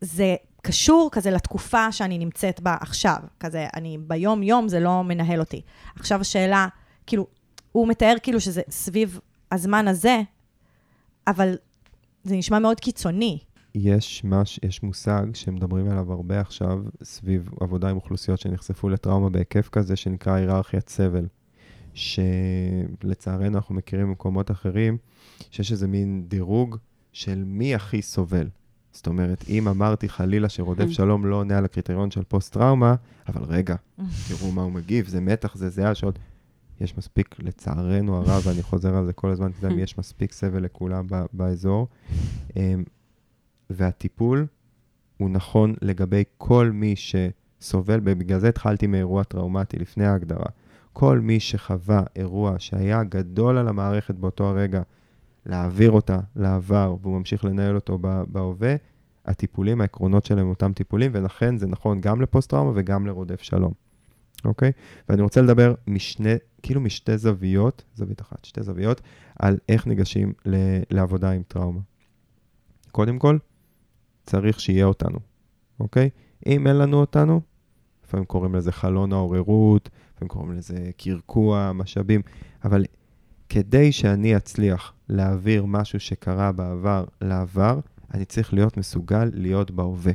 [0.02, 3.18] זה קשור כזה לתקופה שאני נמצאת בה עכשיו.
[3.40, 5.62] כזה, אני ביום-יום, זה לא מנהל אותי.
[5.96, 6.68] עכשיו השאלה,
[7.08, 7.28] כאילו,
[7.72, 9.20] הוא מתאר כאילו שזה סביב
[9.52, 10.22] הזמן הזה,
[11.28, 11.56] אבל
[12.24, 13.40] זה נשמע מאוד קיצוני.
[13.76, 19.70] יש, מש, יש מושג שמדברים עליו הרבה עכשיו, סביב עבודה עם אוכלוסיות שנחשפו לטראומה בהיקף
[19.70, 21.28] כזה, שנקרא היררכיית סבל.
[21.94, 24.98] שלצערנו אנחנו מכירים במקומות אחרים,
[25.52, 26.78] שיש איזה מין דירוג
[27.14, 28.48] של מי הכי סובל.
[28.96, 32.96] זאת אומרת, אם אמרתי חלילה שרודף שלום לא עונה על הקריטריון של פוסט-טראומה,
[33.28, 33.76] אבל רגע,
[34.28, 36.20] תראו מה הוא מגיב, זה מתח, זה זהה שעוד...
[36.82, 41.08] יש מספיק, לצערנו הרב, ואני חוזר על זה כל הזמן, כי יש מספיק סבל לכולם
[41.34, 41.88] באזור.
[42.56, 42.84] אמ,
[43.70, 44.46] והטיפול
[45.18, 50.50] הוא נכון לגבי כל מי שסובל, ובגלל זה התחלתי מאירוע טראומטי לפני ההגדרה.
[50.94, 54.82] כל מי שחווה אירוע שהיה גדול על המערכת באותו הרגע,
[55.46, 58.76] להעביר אותה לעבר, והוא ממשיך לנהל אותו בהווה,
[59.26, 63.74] הטיפולים, העקרונות שלהם אותם טיפולים, ולכן זה נכון גם לפוסט-טראומה וגם לרודף שלום,
[64.46, 64.72] אוקיי?
[65.10, 69.02] ואני רוצה לדבר משני, כאילו משתי זוויות, זווית אחת, שתי זוויות,
[69.40, 71.82] על איך ניגשים ל- לעבודה עם טראומה.
[72.92, 73.38] קודם כל,
[74.24, 75.20] צריך שיהיה אותנו,
[75.80, 76.10] אוקיי?
[76.46, 77.42] אם אין לנו אותנו,
[78.06, 82.22] לפעמים קוראים לזה חלון העוררות, לפעמים קוראים לזה קרקוע, משאבים,
[82.64, 82.86] אבל
[83.50, 87.80] כדי שאני אצליח להעביר משהו שקרה בעבר לעבר,
[88.14, 90.14] אני צריך להיות מסוגל להיות בהווה,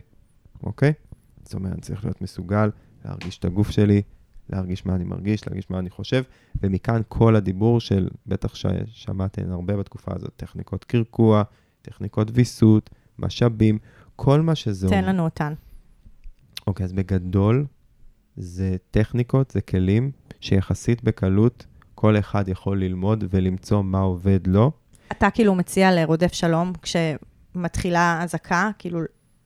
[0.63, 0.93] אוקיי?
[1.45, 2.71] זאת אומרת, אני צריך להיות מסוגל
[3.05, 4.03] להרגיש את הגוף שלי,
[4.51, 6.23] להרגיש מה אני מרגיש, להרגיש מה אני חושב,
[6.63, 11.43] ומכאן כל הדיבור של, בטח ששמעתם הרבה בתקופה הזאת, טכניקות קרקוע,
[11.83, 13.79] טכניקות ויסות, משאבים,
[14.17, 14.89] כל מה שזה...
[14.89, 15.53] תן לנו אותן.
[16.67, 17.67] אוקיי, אז בגדול,
[18.37, 20.11] זה טכניקות, זה כלים
[20.41, 21.67] שיחסית בקלות
[22.01, 24.71] כל אחד יכול ללמוד ולמצוא מה עובד לו.
[25.13, 29.01] אתה כאילו מציע לרודף שלום, כשמתחילה אזעקה, כאילו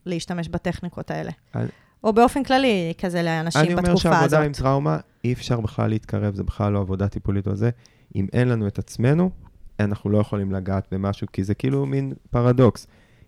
[0.07, 1.31] להשתמש בטכניקות האלה.
[1.55, 1.69] אני-
[2.05, 4.21] או באופן כללי, כזה לאנשים אני אומר בתקופה הזאת.
[4.31, 7.71] שעבודה עם טראומה, אי אפשר בכלל להתקרב, זה בכלל לא עבודה טיפולית או זה.
[8.17, 9.31] אם אין לנו את עצמנו,
[9.81, 12.87] אנחנו לא יכולים לגעת במשהו, כי זה כאילו מין פרדוקס.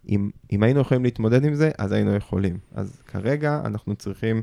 [0.09, 2.59] אם, אם היינו יכולים להתמודד עם זה, אז היינו יכולים.
[2.75, 4.43] אז כרגע אנחנו צריכים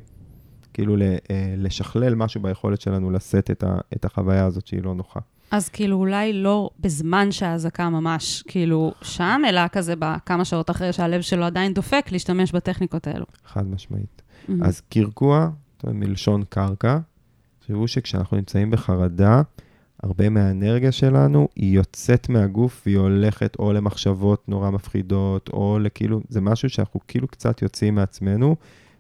[0.74, 1.18] כאילו אה,
[1.58, 5.20] לשכלל משהו ביכולת שלנו לשאת את, ה, את החוויה הזאת שהיא לא נוחה.
[5.52, 11.22] אז כאילו אולי לא בזמן שהאזעקה ממש כאילו שם, אלא כזה בכמה שעות אחרי שהלב
[11.22, 13.26] שלו עדיין דופק, להשתמש בטכניקות האלו.
[13.46, 14.22] חד משמעית.
[14.48, 14.52] Mm.
[14.62, 15.50] אז קרקוע,
[15.84, 16.98] מלשון קרקע,
[17.60, 19.42] תחשבו שכשאנחנו נמצאים בחרדה,
[20.04, 26.42] הרבה מהאנרגיה שלנו היא יוצאת מהגוף והיא הולכת או למחשבות נורא מפחידות, או לכאילו, זה
[26.42, 28.56] משהו שאנחנו כאילו קצת יוצאים מעצמנו,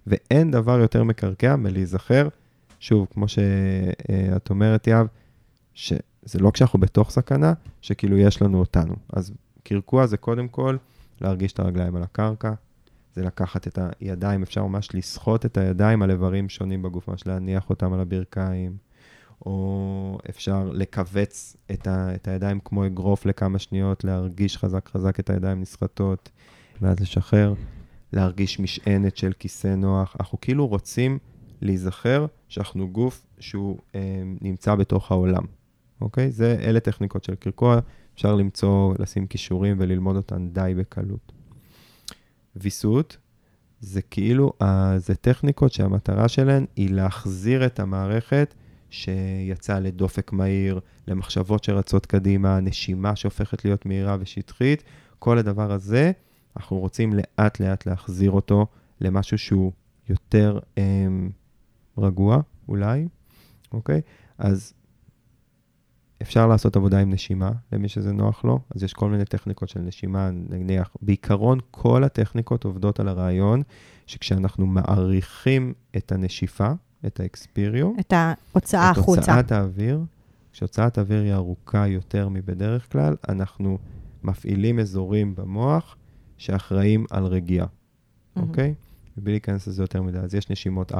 [0.07, 2.27] ואין דבר יותר מקרקע מלהיזכר,
[2.79, 5.07] שוב, כמו שאת אומרת, יהב,
[5.73, 8.95] שזה לא כשאנחנו בתוך סכנה, שכאילו יש לנו אותנו.
[9.13, 9.31] אז
[9.63, 10.77] קרקוע זה קודם כל
[11.21, 12.53] להרגיש את הרגליים על הקרקע,
[13.15, 17.69] זה לקחת את הידיים, אפשר ממש לסחוט את הידיים על איברים שונים בגוף, ממש להניח
[17.69, 18.77] אותם על הברכיים,
[19.45, 25.29] או אפשר לכווץ את, ה, את הידיים כמו אגרוף לכמה שניות, להרגיש חזק חזק את
[25.29, 26.29] הידיים נסחטות,
[26.81, 27.53] ואז לשחרר,
[28.13, 30.15] להרגיש משענת של כיסא נוח.
[30.19, 31.19] אנחנו כאילו רוצים
[31.61, 35.43] להיזכר שאנחנו גוף שהוא אה, נמצא בתוך העולם,
[36.01, 36.31] אוקיי?
[36.31, 37.79] זה, אלה טכניקות של קרקוע,
[38.15, 41.31] אפשר למצוא, לשים כישורים וללמוד אותן די בקלות.
[42.55, 43.17] ויסות,
[43.79, 48.53] זה כאילו, אה, זה טכניקות שהמטרה שלהן היא להחזיר את המערכת
[48.89, 54.83] שיצאה לדופק מהיר, למחשבות שרצות קדימה, נשימה שהופכת להיות מהירה ושטחית.
[55.19, 56.11] כל הדבר הזה,
[56.57, 58.67] אנחנו רוצים לאט-לאט להחזיר אותו
[59.01, 59.71] למשהו שהוא
[60.09, 60.83] יותר אה,
[61.97, 63.07] רגוע, אולי,
[63.71, 64.01] אוקיי?
[64.37, 64.73] אז
[66.21, 69.79] אפשר לעשות עבודה עם נשימה, למי שזה נוח לו, אז יש כל מיני טכניקות של
[69.79, 73.61] נשימה, נניח, בעיקרון כל הטכניקות עובדות על הרעיון
[74.07, 76.71] שכשאנחנו מעריכים את הנשיפה,
[77.05, 79.19] את האקספיריו, את ההוצאה את החוצה.
[79.19, 79.99] הוצאת האוויר,
[80.51, 83.77] כשהוצאת האוויר היא ארוכה יותר מבדרך כלל, אנחנו
[84.23, 85.95] מפעילים אזורים במוח
[86.37, 87.67] שאחראים על רגיעה,
[88.35, 88.49] מהמם.
[88.49, 88.73] אוקיי?
[89.17, 90.17] מבלי להיכנס לזה יותר מדי.
[90.17, 90.95] אז יש נשימות 4-4,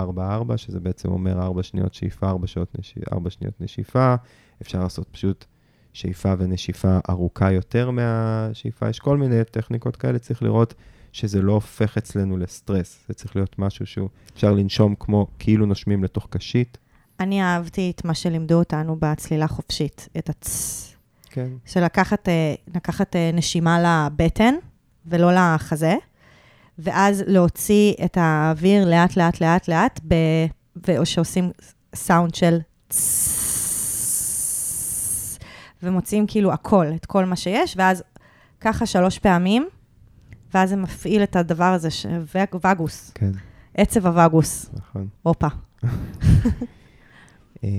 [0.57, 2.95] שזה בעצם אומר 4 שניות שאיפה, 4, שעות נש...
[3.13, 4.15] 4 שניות נשיפה.
[4.61, 5.45] אפשר לעשות פשוט
[5.93, 8.89] שאיפה ונשיפה ארוכה יותר מהשאיפה.
[8.89, 10.73] יש כל מיני טכניקות כאלה, צריך לראות
[11.11, 13.03] שזה לא הופך אצלנו לסטרס.
[13.07, 16.77] זה צריך להיות משהו שהוא, אפשר לנשום כמו כאילו נושמים לתוך קשית.
[17.19, 20.89] אני אהבתי את מה שלימדו אותנו בצלילה חופשית, את הצ...
[21.29, 21.49] כן.
[21.65, 24.55] של לקחת, אה, לקחת אה, נשימה לבטן
[25.05, 25.95] ולא לחזה,
[26.79, 30.15] ואז להוציא את האוויר לאט, לאט, לאט, לאט, ב...
[30.87, 31.05] ו...
[31.05, 31.51] שעושים
[31.95, 32.59] סאונד של.
[35.83, 38.03] ומוציאים כאילו הכל, את כל מה שיש, ואז
[38.61, 39.67] ככה שלוש פעמים,
[40.53, 42.05] ואז זה מפעיל את הדבר הזה, ש...
[42.63, 43.31] וגוס, כן,
[43.73, 45.07] עצב הווגוס, נכון.
[45.23, 45.47] הופה.
[47.63, 47.69] אה,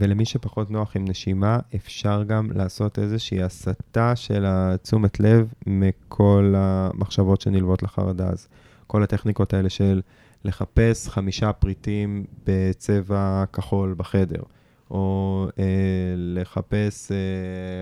[0.00, 7.40] ולמי שפחות נוח עם נשימה, אפשר גם לעשות איזושהי הסטה של התשומת לב מכל המחשבות
[7.40, 8.28] שנלוות לחרדה.
[8.28, 8.48] אז
[8.86, 10.00] כל הטכניקות האלה של
[10.44, 14.42] לחפש חמישה פריטים בצבע כחול בחדר,
[14.90, 15.64] או אה,
[16.16, 17.16] לחפש אה,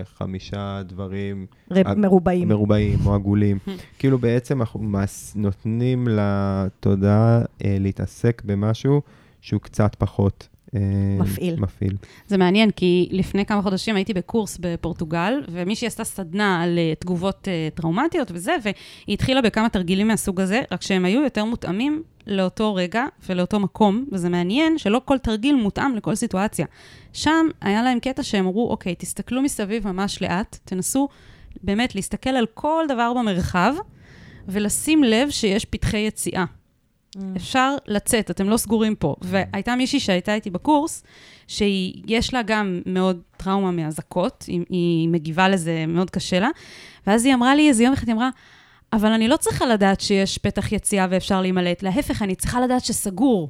[0.05, 1.89] חמישה דברים ר...
[1.89, 2.47] ה- מרובעים.
[2.47, 3.57] מרובעים או עגולים.
[3.99, 9.01] כאילו בעצם אנחנו מס- נותנים לתודעה אה, להתעסק במשהו
[9.41, 10.47] שהוא קצת פחות
[11.19, 11.59] מפעיל.
[11.59, 11.95] מפעיל.
[12.27, 17.47] זה מעניין, כי לפני כמה חודשים הייתי בקורס בפורטוגל, ומישהי עשתה סדנה על אה, תגובות
[17.47, 18.73] אה, טראומטיות וזה, והיא
[19.13, 24.29] התחילה בכמה תרגילים מהסוג הזה, רק שהם היו יותר מותאמים לאותו רגע ולאותו מקום, וזה
[24.29, 26.65] מעניין שלא כל תרגיל מותאם לכל סיטואציה.
[27.13, 31.07] שם היה להם קטע שהם אמרו, אוקיי, תסתכלו מסביב ממש לאט, תנסו
[31.63, 33.73] באמת להסתכל על כל דבר במרחב,
[34.47, 36.45] ולשים לב שיש פתחי יציאה.
[37.35, 39.15] אפשר לצאת, אתם לא סגורים פה.
[39.21, 41.03] והייתה מישהי שהייתה איתי בקורס,
[41.47, 46.49] שיש לה גם מאוד טראומה מאזעקות, היא, היא מגיבה לזה, מאוד קשה לה,
[47.07, 48.29] ואז היא אמרה לי איזה יום אחד, היא אמרה,
[48.93, 53.49] אבל אני לא צריכה לדעת שיש פתח יציאה ואפשר להימלט, להפך, אני צריכה לדעת שסגור.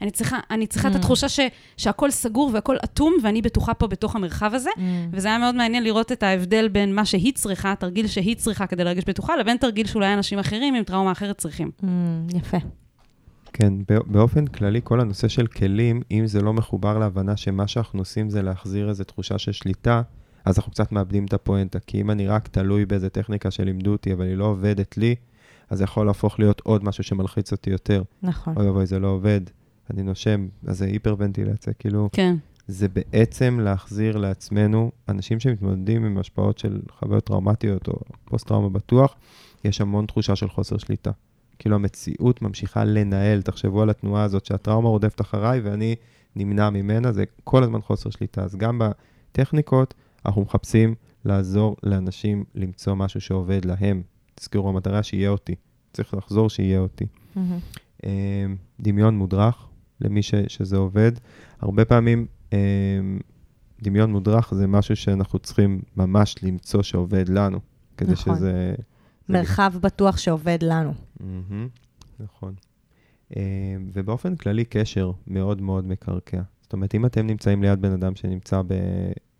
[0.00, 0.90] אני צריכה, אני צריכה mm.
[0.90, 1.40] את התחושה ש,
[1.76, 4.70] שהכל סגור והכל אטום, ואני בטוחה פה בתוך המרחב הזה.
[4.76, 4.80] Mm.
[5.12, 8.84] וזה היה מאוד מעניין לראות את ההבדל בין מה שהיא צריכה, תרגיל שהיא צריכה כדי
[8.84, 11.70] להרגיש בטוחה, לבין תרגיל שאולי אנשים אחרים עם טראומה אחרת צריכים.
[11.80, 11.86] Mm,
[12.36, 12.58] יפה.
[13.52, 13.74] כן,
[14.06, 18.42] באופן כללי, כל הנושא של כלים, אם זה לא מחובר להבנה שמה שאנחנו עושים זה
[18.42, 20.02] להחזיר איזו תחושה של שליטה,
[20.44, 21.78] אז אנחנו קצת מאבדים את הפואנטה.
[21.80, 25.14] כי אם אני רק תלוי באיזה טכניקה שלימדו אותי, אבל היא לא עובדת לי,
[25.70, 28.02] אז זה יכול להפוך להיות עוד משהו שמלחיץ אותי יותר.
[28.22, 28.54] נכון.
[28.56, 29.40] אוי אוי, זה לא עובד,
[29.90, 32.08] אני נושם, אז זה היפרוונטילציה, כאילו...
[32.12, 32.36] כן.
[32.68, 37.94] זה בעצם להחזיר לעצמנו, אנשים שמתמודדים עם השפעות של חוויות טראומטיות או
[38.24, 39.14] פוסט-טראומה בטוח,
[39.64, 41.10] יש המון תחושה של חוסר שליטה.
[41.58, 45.96] כאילו המציאות ממשיכה לנהל, תחשבו על התנועה הזאת שהטראומה רודפת אחריי ואני
[46.36, 48.42] נמנע ממנה, זה כל הזמן חוסר שליטה.
[48.42, 48.82] אז גם
[49.32, 49.94] בטכניקות
[50.26, 50.94] אנחנו מחפשים
[51.24, 54.02] לעזור לאנשים למצוא משהו שעובד להם.
[54.34, 55.54] תזכרו, המטרה שיהיה אותי.
[55.92, 57.06] צריך לחזור שיהיה אותי.
[57.36, 58.06] Mm-hmm.
[58.80, 59.68] דמיון מודרך,
[60.00, 61.12] למי ש, שזה עובד.
[61.60, 62.26] הרבה פעמים
[63.82, 67.60] דמיון מודרך זה משהו שאנחנו צריכים ממש למצוא שעובד לנו,
[67.96, 68.36] כדי נכון.
[68.36, 68.74] שזה...
[69.28, 70.94] מרחב בטוח שעובד לנו.
[72.20, 72.54] נכון.
[73.36, 73.42] אה,
[73.92, 76.40] ובאופן כללי, קשר מאוד מאוד מקרקע.
[76.62, 78.62] זאת אומרת, אם אתם נמצאים ליד בן אדם שנמצא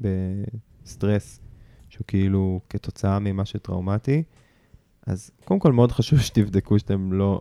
[0.01, 1.41] בסטרס,
[1.89, 4.22] שהוא כאילו כתוצאה ממשהו טראומטי,
[5.07, 7.41] אז קודם כל מאוד חשוב שתבדקו שאתם לא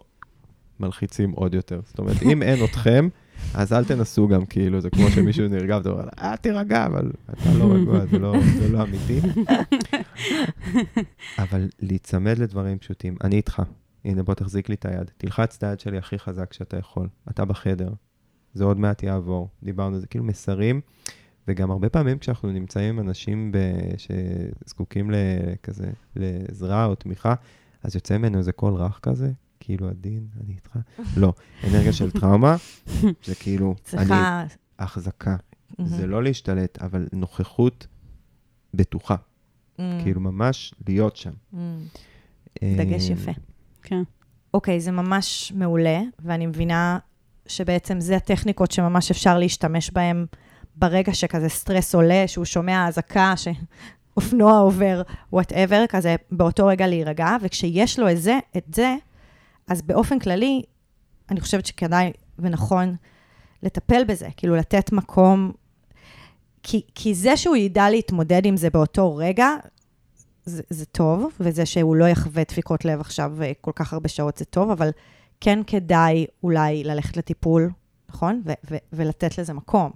[0.80, 1.82] מלחיצים עוד יותר.
[1.86, 3.08] זאת אומרת, אם אין אתכם,
[3.54, 7.54] אז אל תנסו גם, כאילו, זה כמו שמישהו נרגע, ואתה אומר, אה, תירגע, אבל אתה
[7.60, 9.20] לא רגוע, זה לא, זה לא אמיתי.
[11.44, 13.18] אבל להיצמד לדברים פשוטים.
[13.24, 13.62] אני איתך.
[14.06, 15.12] הנה, בוא תחזיק לי את היד.
[15.18, 17.08] תלחץ את היד שלי הכי חזק שאתה יכול.
[17.30, 17.94] אתה בחדר.
[18.54, 19.50] זה עוד מעט יעבור.
[19.64, 20.82] דיברנו על זה, כאילו מסרים.
[21.48, 23.58] וגם הרבה פעמים כשאנחנו נמצאים עם אנשים ב...
[23.98, 27.34] שזקוקים לכזה, לעזרה או תמיכה,
[27.84, 30.80] אז יוצא ממנו איזה קול רך כזה, כאילו עדין, אני איתך.
[31.22, 32.56] לא, אנרגיה של טראומה,
[33.26, 34.42] זה כאילו, צריכה...
[34.42, 34.50] אני,
[34.80, 35.36] החזקה.
[35.86, 37.88] זה לא להשתלט, אבל נוכחות
[38.74, 39.16] בטוחה.
[40.04, 41.32] כאילו, ממש להיות שם.
[42.64, 43.32] דגש יפה.
[43.84, 44.04] כן.
[44.54, 47.00] אוקיי, זה ממש מעולה, ואני מבינה
[47.48, 50.26] שבעצם זה הטכניקות שממש אפשר להשתמש בהן
[50.76, 55.02] ברגע שכזה סטרס עולה, שהוא שומע אזעקה, שאופנוע עובר,
[55.34, 58.96] whatever, כזה באותו רגע להירגע, וכשיש לו את זה, את זה,
[59.68, 60.62] אז באופן כללי,
[61.32, 62.96] אני חושבת שכדאי ונכון
[63.64, 65.52] לטפל בזה, כאילו לתת מקום,
[66.70, 69.50] כי, כי זה שהוא ידע להתמודד עם זה באותו רגע,
[70.46, 74.38] זה, זה טוב, וזה שהוא לא יחווה דפיקות לב עכשיו אה, כל כך הרבה שעות
[74.38, 74.90] זה טוב, אבל
[75.42, 77.70] כן כדאי אולי ללכת לטיפול,
[78.10, 78.42] נכון?
[78.46, 79.92] ו- ו- ולתת לזה מקום.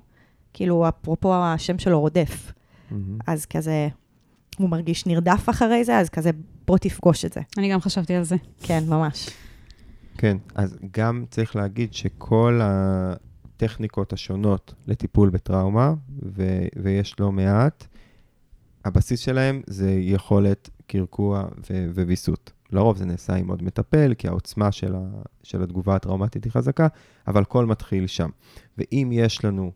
[0.53, 2.51] כאילו, אפרופו השם שלו רודף.
[2.51, 2.95] Mm-hmm.
[3.27, 3.87] אז כזה,
[4.57, 6.29] הוא מרגיש נרדף אחרי זה, אז כזה,
[6.67, 7.41] בוא תפגוש את זה.
[7.57, 8.35] אני גם חשבתי על זה.
[8.63, 9.29] כן, ממש.
[10.17, 12.59] כן, אז גם צריך להגיד שכל
[13.63, 15.93] הטכניקות השונות לטיפול בטראומה,
[16.23, 17.87] ו- ויש לא מעט,
[18.85, 22.51] הבסיס שלהם זה יכולת קרקוע ו- וויסות.
[22.71, 26.87] לרוב זה נעשה עם עוד מטפל, כי העוצמה של, ה- של התגובה הטראומטית היא חזקה,
[27.27, 28.29] אבל הכל מתחיל שם.
[28.77, 29.71] ואם יש לנו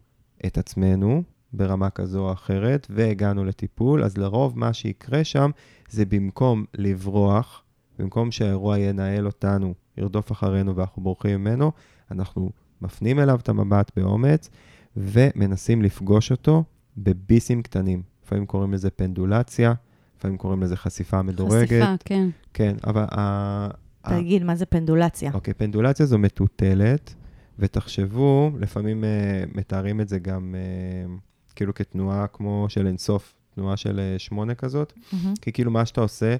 [0.45, 1.23] את עצמנו
[1.53, 5.51] ברמה כזו או אחרת, והגענו לטיפול, אז לרוב מה שיקרה שם
[5.89, 7.63] זה במקום לברוח,
[7.99, 11.71] במקום שהאירוע ינהל אותנו, ירדוף אחרינו ואנחנו בורחים ממנו,
[12.11, 12.51] אנחנו
[12.85, 14.49] מפנים אליו את המבט באומץ
[14.97, 16.63] ומנסים לפגוש אותו
[16.97, 18.03] בביסים קטנים.
[18.25, 19.73] לפעמים קוראים לזה פנדולציה,
[20.17, 21.67] לפעמים קוראים לזה חשיפה מדורגת.
[21.67, 22.29] חשיפה, כן.
[22.53, 23.03] כן, אבל...
[23.11, 23.67] ה...
[24.09, 25.31] תגיד, מה זה פנדולציה?
[25.33, 27.15] אוקיי, פנדולציה זו מטוטלת,
[27.59, 31.09] ותחשבו, לפעמים uh, מתארים את זה גם uh,
[31.55, 35.15] כאילו כתנועה כמו של אינסוף, תנועה של uh, שמונה כזאת, mm-hmm.
[35.41, 36.35] כי כאילו מה שאתה עושה,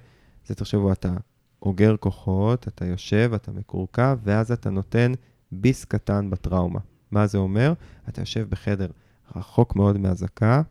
[0.45, 1.13] זה תחשבו, אתה
[1.61, 5.11] אוגר כוחות, אתה יושב, אתה מקורקע, ואז אתה נותן
[5.51, 6.79] ביס קטן בטראומה.
[7.11, 7.73] מה זה אומר?
[8.09, 8.87] אתה יושב בחדר
[9.35, 10.61] רחוק מאוד מהזקה,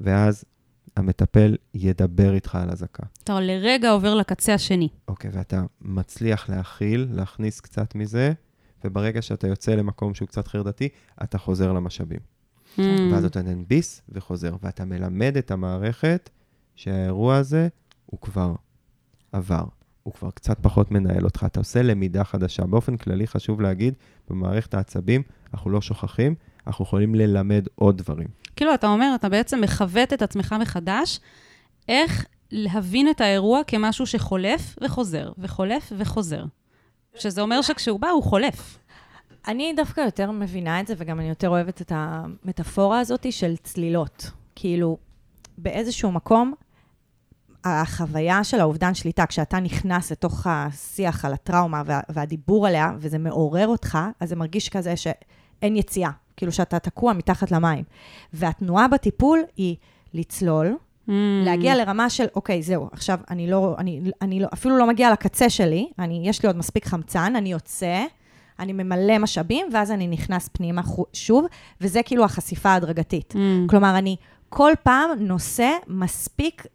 [0.00, 0.44] ואז
[0.96, 3.02] המטפל ידבר איתך על אזעקה.
[3.24, 4.88] אתה לרגע עובר לקצה השני.
[5.08, 8.32] אוקיי, ואתה מצליח להכיל, להכניס קצת מזה,
[8.84, 10.88] וברגע שאתה יוצא למקום שהוא קצת חרדתי,
[11.22, 12.20] אתה חוזר למשאבים.
[12.76, 12.80] Mm.
[13.12, 16.30] ואז אתה נותן ביס וחוזר, ואתה מלמד את המערכת
[16.74, 17.68] שהאירוע הזה
[18.06, 18.54] הוא כבר
[19.32, 19.64] עבר.
[20.04, 22.66] הוא כבר קצת פחות מנהל אותך, אתה עושה למידה חדשה.
[22.66, 23.94] באופן כללי חשוב להגיד,
[24.30, 25.22] במערכת העצבים
[25.54, 26.34] אנחנו לא שוכחים,
[26.66, 28.28] אנחנו יכולים ללמד עוד דברים.
[28.56, 31.20] כאילו, אתה אומר, אתה בעצם מכוות את עצמך מחדש,
[31.88, 36.44] איך להבין את האירוע כמשהו שחולף וחוזר, וחולף וחוזר.
[37.14, 38.78] שזה אומר שכשהוא בא, הוא חולף.
[39.48, 44.30] אני דווקא יותר מבינה את זה, וגם אני יותר אוהבת את המטאפורה הזאת של צלילות.
[44.54, 44.98] כאילו,
[45.58, 46.54] באיזשהו מקום,
[47.64, 53.66] החוויה של האובדן שליטה, כשאתה נכנס לתוך השיח על הטראומה וה, והדיבור עליה, וזה מעורר
[53.68, 57.84] אותך, אז זה מרגיש כזה שאין יציאה, כאילו שאתה תקוע מתחת למים.
[58.32, 59.76] והתנועה בטיפול היא
[60.14, 60.76] לצלול,
[61.08, 61.10] Mm.
[61.44, 65.50] להגיע לרמה של, אוקיי, זהו, עכשיו אני לא, אני, אני לא, אפילו לא מגיעה לקצה
[65.50, 68.04] שלי, אני, יש לי עוד מספיק חמצן, אני יוצא,
[68.58, 71.46] אני ממלא משאבים, ואז אני נכנס פנימה שוב,
[71.80, 73.32] וזה כאילו החשיפה ההדרגתית.
[73.32, 73.38] Mm.
[73.70, 74.16] כלומר, אני
[74.48, 76.66] כל פעם נושא מספיק,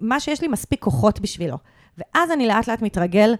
[0.00, 1.56] מה שיש לי מספיק כוחות בשבילו.
[1.98, 3.34] ואז אני לאט לאט מתרגל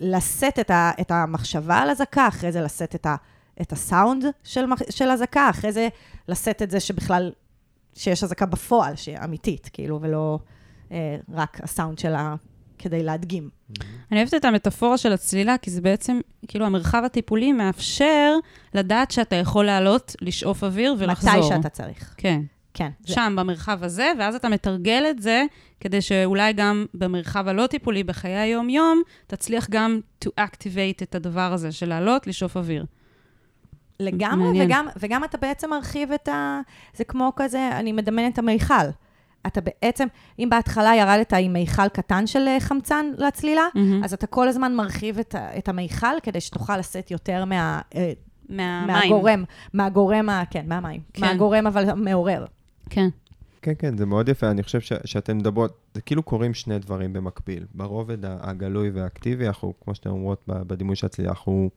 [0.00, 3.16] לשאת את, ה, את המחשבה על אזעקה, אחרי זה לשאת את, ה,
[3.60, 5.88] את הסאונד של, של אזעקה, אחרי זה
[6.28, 7.32] לשאת את זה שבכלל,
[7.94, 10.38] שיש אזעקה בפועל, שהיא אמיתית, כאילו, ולא
[10.92, 12.34] אה, רק הסאונד שלה
[12.78, 13.50] כדי להדגים.
[14.12, 18.34] אני אוהבת את המטאפורה של הצלילה, כי זה בעצם, כאילו, המרחב הטיפולי מאפשר
[18.74, 21.32] לדעת שאתה יכול לעלות, לשאוף אוויר ולחזור.
[21.32, 22.14] מתי שאתה צריך.
[22.16, 22.40] כן.
[22.74, 22.88] כן.
[23.06, 25.44] זה- שם, במרחב הזה, ואז אתה מתרגל את זה,
[25.80, 31.72] כדי שאולי גם במרחב הלא טיפולי, בחיי היום-יום, תצליח גם to activate את הדבר הזה
[31.72, 32.84] של לעלות, לשאוף אוויר.
[34.00, 34.66] לגמרי, מעניין.
[34.66, 36.60] וגם, וגם אתה בעצם מרחיב את ה...
[36.94, 38.74] זה כמו כזה, אני מדמיינת את המיכל.
[39.46, 40.06] אתה בעצם,
[40.38, 44.04] אם בהתחלה ירדת עם מיכל קטן של אה, חמצן לצלילה, מהמם.
[44.04, 48.12] אז אתה כל הזמן מרחיב את, את המיכל כדי שתוכל לשאת יותר מה, אה,
[48.48, 48.86] מהמים.
[48.86, 49.44] מהגורם,
[49.74, 51.00] מהגורם, כן, מהמים.
[51.12, 51.26] כן.
[51.26, 52.44] מהגורם אבל המעורר.
[52.90, 53.08] כן.
[53.62, 54.50] כן, כן, זה מאוד יפה.
[54.50, 57.66] אני חושב ש- שאתן מדברות, זה כאילו קורים שני דברים במקביל.
[57.74, 61.70] ברובד הגלוי והאקטיבי, אנחנו, כמו שאתן אומרות בדימוי של הצלילה, אנחנו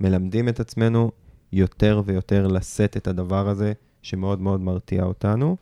[0.00, 1.10] מלמדים את עצמנו
[1.52, 5.56] יותר ויותר לשאת את הדבר הזה, שמאוד מאוד מרתיע אותנו,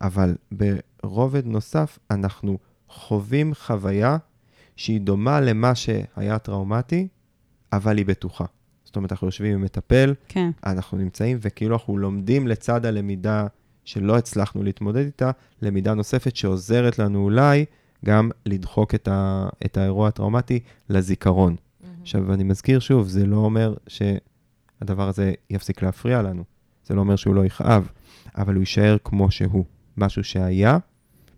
[0.00, 4.16] אבל ברובד נוסף, אנחנו חווים חוויה
[4.76, 7.08] שהיא דומה למה שהיה טראומטי,
[7.72, 8.44] אבל היא בטוחה.
[8.84, 10.50] זאת אומרת, אנחנו יושבים עם מטפל, כן.
[10.66, 13.46] אנחנו נמצאים וכאילו אנחנו לומדים לצד הלמידה
[13.88, 15.30] שלא הצלחנו להתמודד איתה,
[15.62, 17.64] למידה נוספת שעוזרת לנו אולי
[18.04, 21.56] גם לדחוק את, ה, את האירוע הטראומטי לזיכרון.
[22.02, 26.44] עכשיו, אני מזכיר שוב, זה לא אומר שהדבר הזה יפסיק להפריע לנו.
[26.86, 27.88] זה לא אומר שהוא לא יכאב,
[28.36, 29.64] אבל הוא יישאר כמו שהוא.
[29.96, 30.78] משהו שהיה,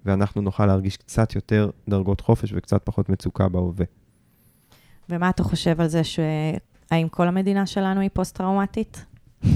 [0.05, 3.87] ואנחנו נוכל להרגיש קצת יותר דרגות חופש וקצת פחות מצוקה בהווה.
[5.09, 9.05] ומה אתה חושב על זה, שהאם כל המדינה שלנו היא פוסט-טראומטית?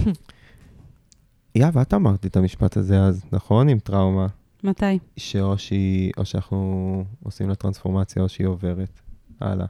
[1.54, 3.68] יאב, את אמרת את המשפט הזה אז, נכון?
[3.68, 4.26] עם טראומה.
[4.64, 4.98] מתי?
[5.16, 9.00] שאו שהיא, או שאנחנו עושים לה טרנספורמציה, או שהיא עוברת.
[9.40, 9.66] הלאה.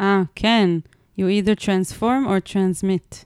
[0.00, 0.70] אה, כן.
[1.18, 3.24] You either transform or transmit.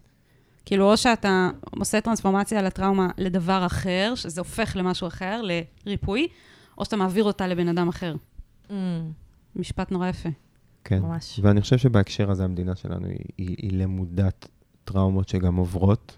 [0.64, 5.40] כאילו, או שאתה עושה טרנספורמציה על הטראומה לדבר אחר, שזה הופך למשהו אחר,
[5.86, 6.28] לריפוי,
[6.78, 8.14] או שאתה מעביר אותה לבן אדם אחר.
[9.56, 10.28] משפט נורא יפה.
[10.84, 10.98] כן.
[11.02, 11.40] ממש.
[11.42, 14.48] ואני חושב שבהקשר הזה המדינה שלנו היא, היא, היא למודת
[14.84, 16.16] טראומות שגם עוברות,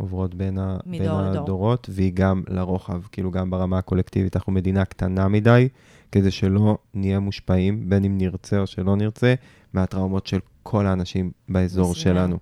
[0.00, 1.20] עוברות בין, ה, בין לדור.
[1.20, 5.68] הדורות, והיא גם לרוחב, כאילו גם ברמה הקולקטיבית, אנחנו מדינה קטנה מדי,
[6.12, 9.34] כדי שלא נהיה מושפעים, בין אם נרצה או שלא נרצה,
[9.72, 12.04] מהטראומות של כל האנשים באזור מצוין.
[12.04, 12.38] שלנו.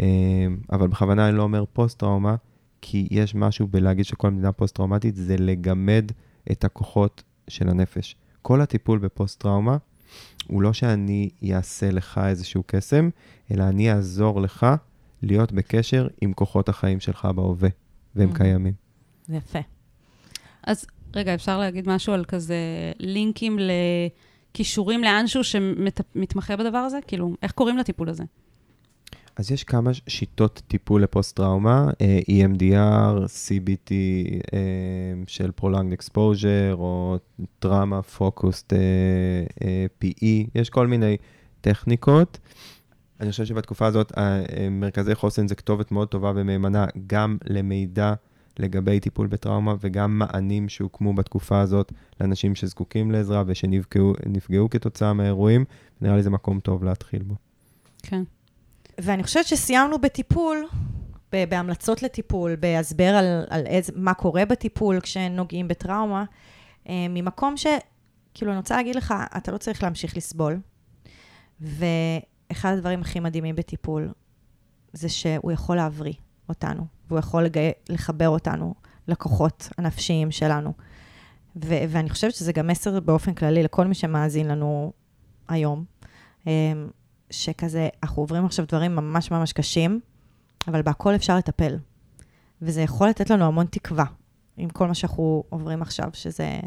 [0.00, 2.36] אה, אבל בכוונה אני לא אומר פוסט-טראומה,
[2.80, 6.12] כי יש משהו בלהגיד שכל מדינה פוסט-טראומטית, זה לגמד
[6.52, 8.16] את הכוחות של הנפש.
[8.42, 9.76] כל הטיפול בפוסט-טראומה,
[10.46, 13.08] הוא לא שאני אעשה לך איזשהו קסם,
[13.50, 14.66] אלא אני אעזור לך
[15.22, 17.68] להיות בקשר עם כוחות החיים שלך בהווה,
[18.16, 18.36] והם Mhm.
[18.36, 18.72] קיימים.
[19.28, 19.58] יפה.
[20.62, 22.56] אז רגע, אפשר להגיד משהו על כזה
[22.98, 23.58] לינקים
[24.54, 26.98] לכישורים לאנשהו שמתמחה בדבר הזה?
[27.06, 28.24] כאילו, איך קוראים לטיפול הזה?
[29.36, 33.90] אז יש כמה שיטות טיפול לפוסט-טראומה, אה, EMDR, CBT
[34.52, 34.58] אה,
[35.26, 37.16] של Prolonged Exposure, או
[37.58, 38.72] טראומה פוקוסט
[40.02, 41.16] PE, יש כל מיני
[41.60, 42.38] טכניקות.
[43.20, 48.14] אני חושב שבתקופה הזאת אה, אה, מרכזי חוסן זה כתובת מאוד טובה ומהימנה גם למידע
[48.58, 55.64] לגבי טיפול בטראומה וגם מענים שהוקמו בתקופה הזאת לאנשים שזקוקים לעזרה ושנפגעו נפגעו כתוצאה מהאירועים.
[56.00, 57.34] נראה לי זה מקום טוב להתחיל בו.
[58.02, 58.22] כן.
[58.98, 60.66] ואני חושבת שסיימנו בטיפול,
[61.32, 66.24] בהמלצות לטיפול, בהסבר על, על איזה, מה קורה בטיפול כשנוגעים בטראומה,
[66.88, 67.66] אה, ממקום ש...
[68.34, 70.58] כאילו, אני רוצה להגיד לך, אתה לא צריך להמשיך לסבול.
[72.50, 74.12] ואחד הדברים הכי מדהימים בטיפול,
[74.92, 76.12] זה שהוא יכול להבריא
[76.48, 77.70] אותנו, והוא יכול לגי...
[77.88, 78.74] לחבר אותנו
[79.08, 80.72] לכוחות הנפשיים שלנו.
[81.56, 84.92] ו- ואני חושבת שזה גם מסר באופן כללי לכל מי שמאזין לנו
[85.48, 85.84] היום.
[86.46, 86.72] אה,
[87.30, 90.00] שכזה, אנחנו עוברים עכשיו דברים ממש ממש קשים,
[90.68, 91.78] אבל בהכל אפשר לטפל.
[92.62, 94.04] וזה יכול לתת לנו המון תקווה
[94.56, 96.60] עם כל מה שאנחנו עוברים עכשיו, שזה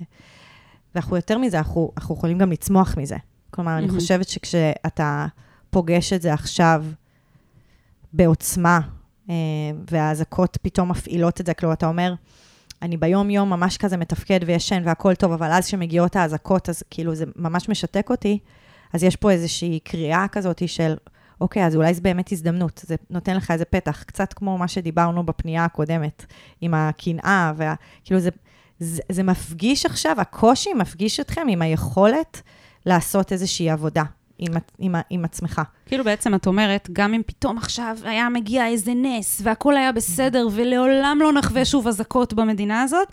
[0.95, 3.17] ואנחנו יותר מזה, אנחנו, אנחנו יכולים גם לצמוח מזה.
[3.49, 3.99] כלומר, אני מהמם.
[3.99, 5.27] חושבת שכשאתה
[5.73, 6.85] פוגש את זה עכשיו
[8.13, 8.79] בעוצמה,
[9.29, 9.35] אה,
[9.91, 12.13] והאזעקות פתאום מפעילות את זה, כלומר, אתה אומר,
[12.81, 17.25] אני ביום-יום ממש כזה מתפקד וישן והכל טוב, אבל אז כשמגיעות האזעקות, אז כאילו זה
[17.35, 18.39] ממש משתק אותי,
[18.93, 20.95] אז יש פה איזושהי קריאה כזאת של,
[21.41, 25.25] אוקיי, אז אולי זו באמת הזדמנות, זה נותן לך איזה פתח, קצת כמו מה שדיברנו
[25.25, 26.25] בפנייה הקודמת,
[26.61, 28.29] עם הקנאה, וה, כאילו זה,
[28.79, 32.41] זה, זה מפגיש עכשיו, הקושי מפגיש אתכם עם היכולת
[32.85, 34.03] לעשות איזושהי עבודה
[34.37, 35.61] עם, עם, עם עצמך.
[35.85, 40.47] כאילו בעצם את אומרת, גם אם פתאום עכשיו היה מגיע איזה נס והכל היה בסדר
[40.51, 43.07] ולעולם לא נחווה שוב אזעקות במדינה הזאת,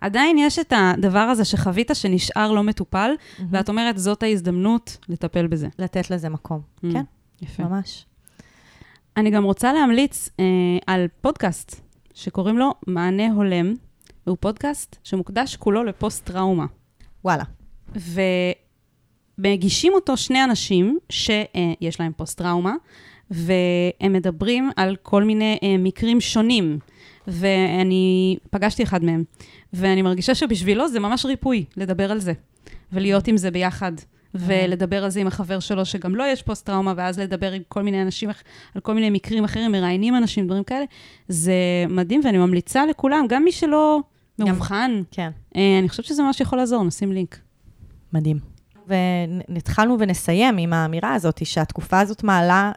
[0.00, 3.10] עדיין יש את הדבר הזה שחווית שנשאר לא מטופל,
[3.50, 5.68] ואת אומרת, זאת ההזדמנות לטפל בזה.
[5.78, 6.60] לתת לזה מקום.
[6.60, 7.02] Mm, כן,
[7.42, 7.62] יפה.
[7.62, 8.06] ממש.
[9.16, 10.44] אני גם רוצה להמליץ אה,
[10.86, 11.80] על פודקאסט
[12.14, 13.74] שקוראים לו מענה הולם,
[14.26, 16.66] והוא פודקאסט שמוקדש כולו לפוסט-טראומה.
[17.24, 17.44] וואלה.
[19.38, 22.74] ומגישים אותו שני אנשים שיש להם פוסט-טראומה,
[23.30, 26.78] והם מדברים על כל מיני אה, מקרים שונים,
[27.26, 29.24] ואני פגשתי אחד מהם,
[29.72, 32.32] ואני מרגישה שבשבילו זה ממש ריפוי לדבר על זה,
[32.92, 33.92] ולהיות עם זה ביחד.
[34.34, 38.02] ולדבר על זה עם החבר שלו, שגם לו יש פוסט-טראומה, ואז לדבר עם כל מיני
[38.02, 38.30] אנשים,
[38.74, 40.84] על כל מיני מקרים אחרים, מראיינים אנשים, דברים כאלה.
[41.28, 41.54] זה
[41.88, 44.00] מדהים, ואני ממליצה לכולם, גם מי שלא
[44.38, 45.30] מאובחן, כן.
[45.56, 47.38] אה, אני חושבת שזה ממש יכול לעזור, נשים לינק.
[48.12, 48.55] מדהים.
[48.86, 52.72] והתחלנו ונסיים עם האמירה הזאת, שהתקופה הזאת מעלה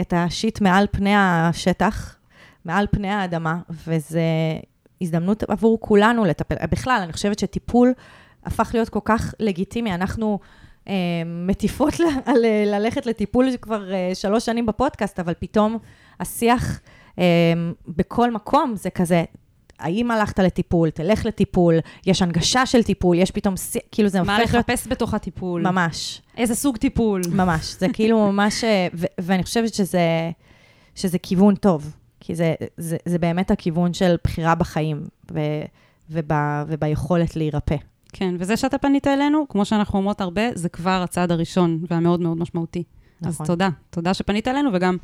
[0.00, 2.16] את השיט מעל פני השטח,
[2.64, 4.18] מעל פני האדמה, וזו
[5.00, 6.54] הזדמנות עבור כולנו לטפל.
[6.70, 7.92] בכלל, אני חושבת שטיפול
[8.44, 9.94] הפך להיות כל כך לגיטימי.
[9.94, 10.38] אנחנו
[10.88, 10.94] אה,
[11.26, 12.32] מטיפות ל- אה,
[12.66, 15.78] ללכת לטיפול כבר אה, שלוש שנים בפודקאסט, אבל פתאום
[16.20, 16.80] השיח
[17.18, 17.24] אה,
[17.88, 19.24] בכל מקום זה כזה,
[19.80, 21.74] האם הלכת לטיפול, תלך לטיפול,
[22.06, 23.54] יש הנגשה של טיפול, יש פתאום,
[23.92, 24.68] כאילו זה מה הופך להיות...
[24.68, 25.62] לחפש בתוך הטיפול?
[25.62, 27.22] ממש, איזה סוג טיפול?
[27.32, 27.76] ממש.
[27.78, 30.30] זה כאילו ממש, אה, ו- ואני חושבת שזה,
[30.94, 35.02] שזה כיוון טוב, כי זה, זה, זה באמת הכיוון של בחירה בחיים,
[35.32, 35.40] ו,
[36.10, 36.30] וב,
[36.68, 37.76] וביכולת להירפא.
[38.12, 42.38] כן, וזה שאתה פנית אלינו, כמו שאנחנו אומרות הרבה, זה כבר הצעד הראשון והמאוד מאוד
[42.38, 42.82] משמעותי.
[43.22, 43.46] אז נכון.
[43.46, 43.68] תודה.
[43.90, 44.96] תודה שפנית אלינו, וגם,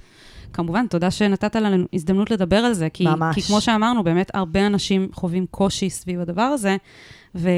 [0.56, 2.90] כמובן, תודה שנתת לנו הזדמנות לדבר על זה.
[2.90, 3.34] כי, ממש.
[3.34, 6.76] כי כמו שאמרנו, באמת הרבה אנשים חווים קושי סביב הדבר הזה,
[7.34, 7.50] ו,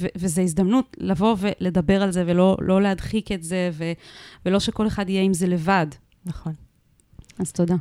[0.00, 3.92] ו, וזו הזדמנות לבוא ולדבר על זה, ולא לא להדחיק את זה, ו,
[4.46, 5.86] ולא שכל אחד יהיה עם זה לבד.
[6.26, 6.52] נכון.
[7.38, 7.74] אז תודה.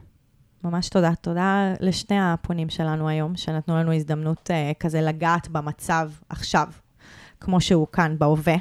[0.64, 1.12] ממש תודה.
[1.22, 6.68] תודה לשני הפונים שלנו היום, שנתנו לנו הזדמנות uh, כזה לגעת במצב עכשיו,
[7.40, 8.56] כמו שהוא כאן, בהווה.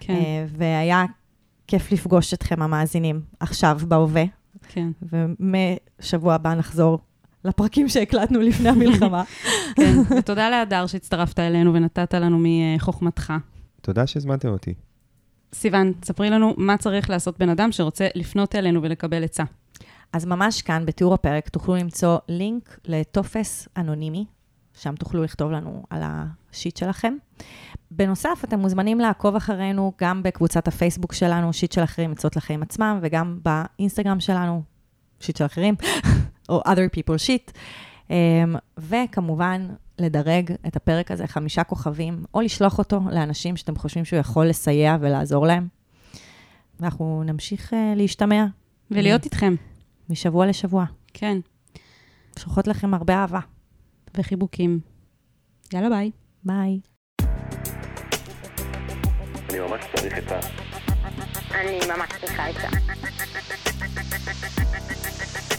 [0.00, 1.04] כן, אה, והיה
[1.66, 4.24] כיף לפגוש אתכם, המאזינים, עכשיו, בהווה,
[4.68, 6.98] כן, ומשבוע הבא נחזור
[7.44, 9.24] לפרקים שהקלטנו לפני המלחמה.
[9.76, 9.94] כן.
[10.18, 13.32] ותודה להדר שהצטרפת אלינו ונתת לנו מחוכמתך.
[13.80, 14.74] תודה שהזמנתם אותי.
[15.54, 19.44] סיוון, ספרי לנו מה צריך לעשות בן אדם שרוצה לפנות אלינו ולקבל עצה.
[20.12, 24.24] אז ממש כאן, בתיאור הפרק, תוכלו למצוא לינק לטופס אנונימי,
[24.74, 27.14] שם תוכלו לכתוב לנו על השיט שלכם.
[27.90, 32.98] בנוסף, אתם מוזמנים לעקוב אחרינו גם בקבוצת הפייסבוק שלנו, שיט של אחרים, עצות לחיים עצמם,
[33.02, 34.62] וגם באינסטגרם שלנו,
[35.20, 35.74] שיט של אחרים,
[36.48, 37.52] או other people shit.
[38.08, 38.10] Um,
[38.78, 39.68] וכמובן,
[39.98, 44.96] לדרג את הפרק הזה חמישה כוכבים, או לשלוח אותו לאנשים שאתם חושבים שהוא יכול לסייע
[45.00, 45.68] ולעזור להם.
[46.80, 48.44] ואנחנו נמשיך uh, להשתמע
[48.90, 49.54] ולהיות איתכם.
[50.10, 50.84] משבוע לשבוע.
[51.14, 51.38] כן,
[52.38, 53.40] שולחות לכם הרבה אהבה.
[54.18, 54.80] וחיבוקים.
[55.72, 56.10] יאללה ביי.
[56.44, 56.80] ביי.
[59.50, 60.40] אני ממש צריך את ה...
[61.60, 62.68] אני ממש צריכה את ה...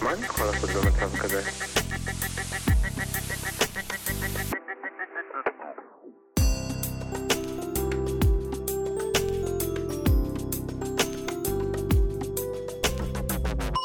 [0.04, 1.42] מה אני יכול לעשות במצב כזה?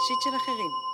[0.07, 0.90] שיט של אחרים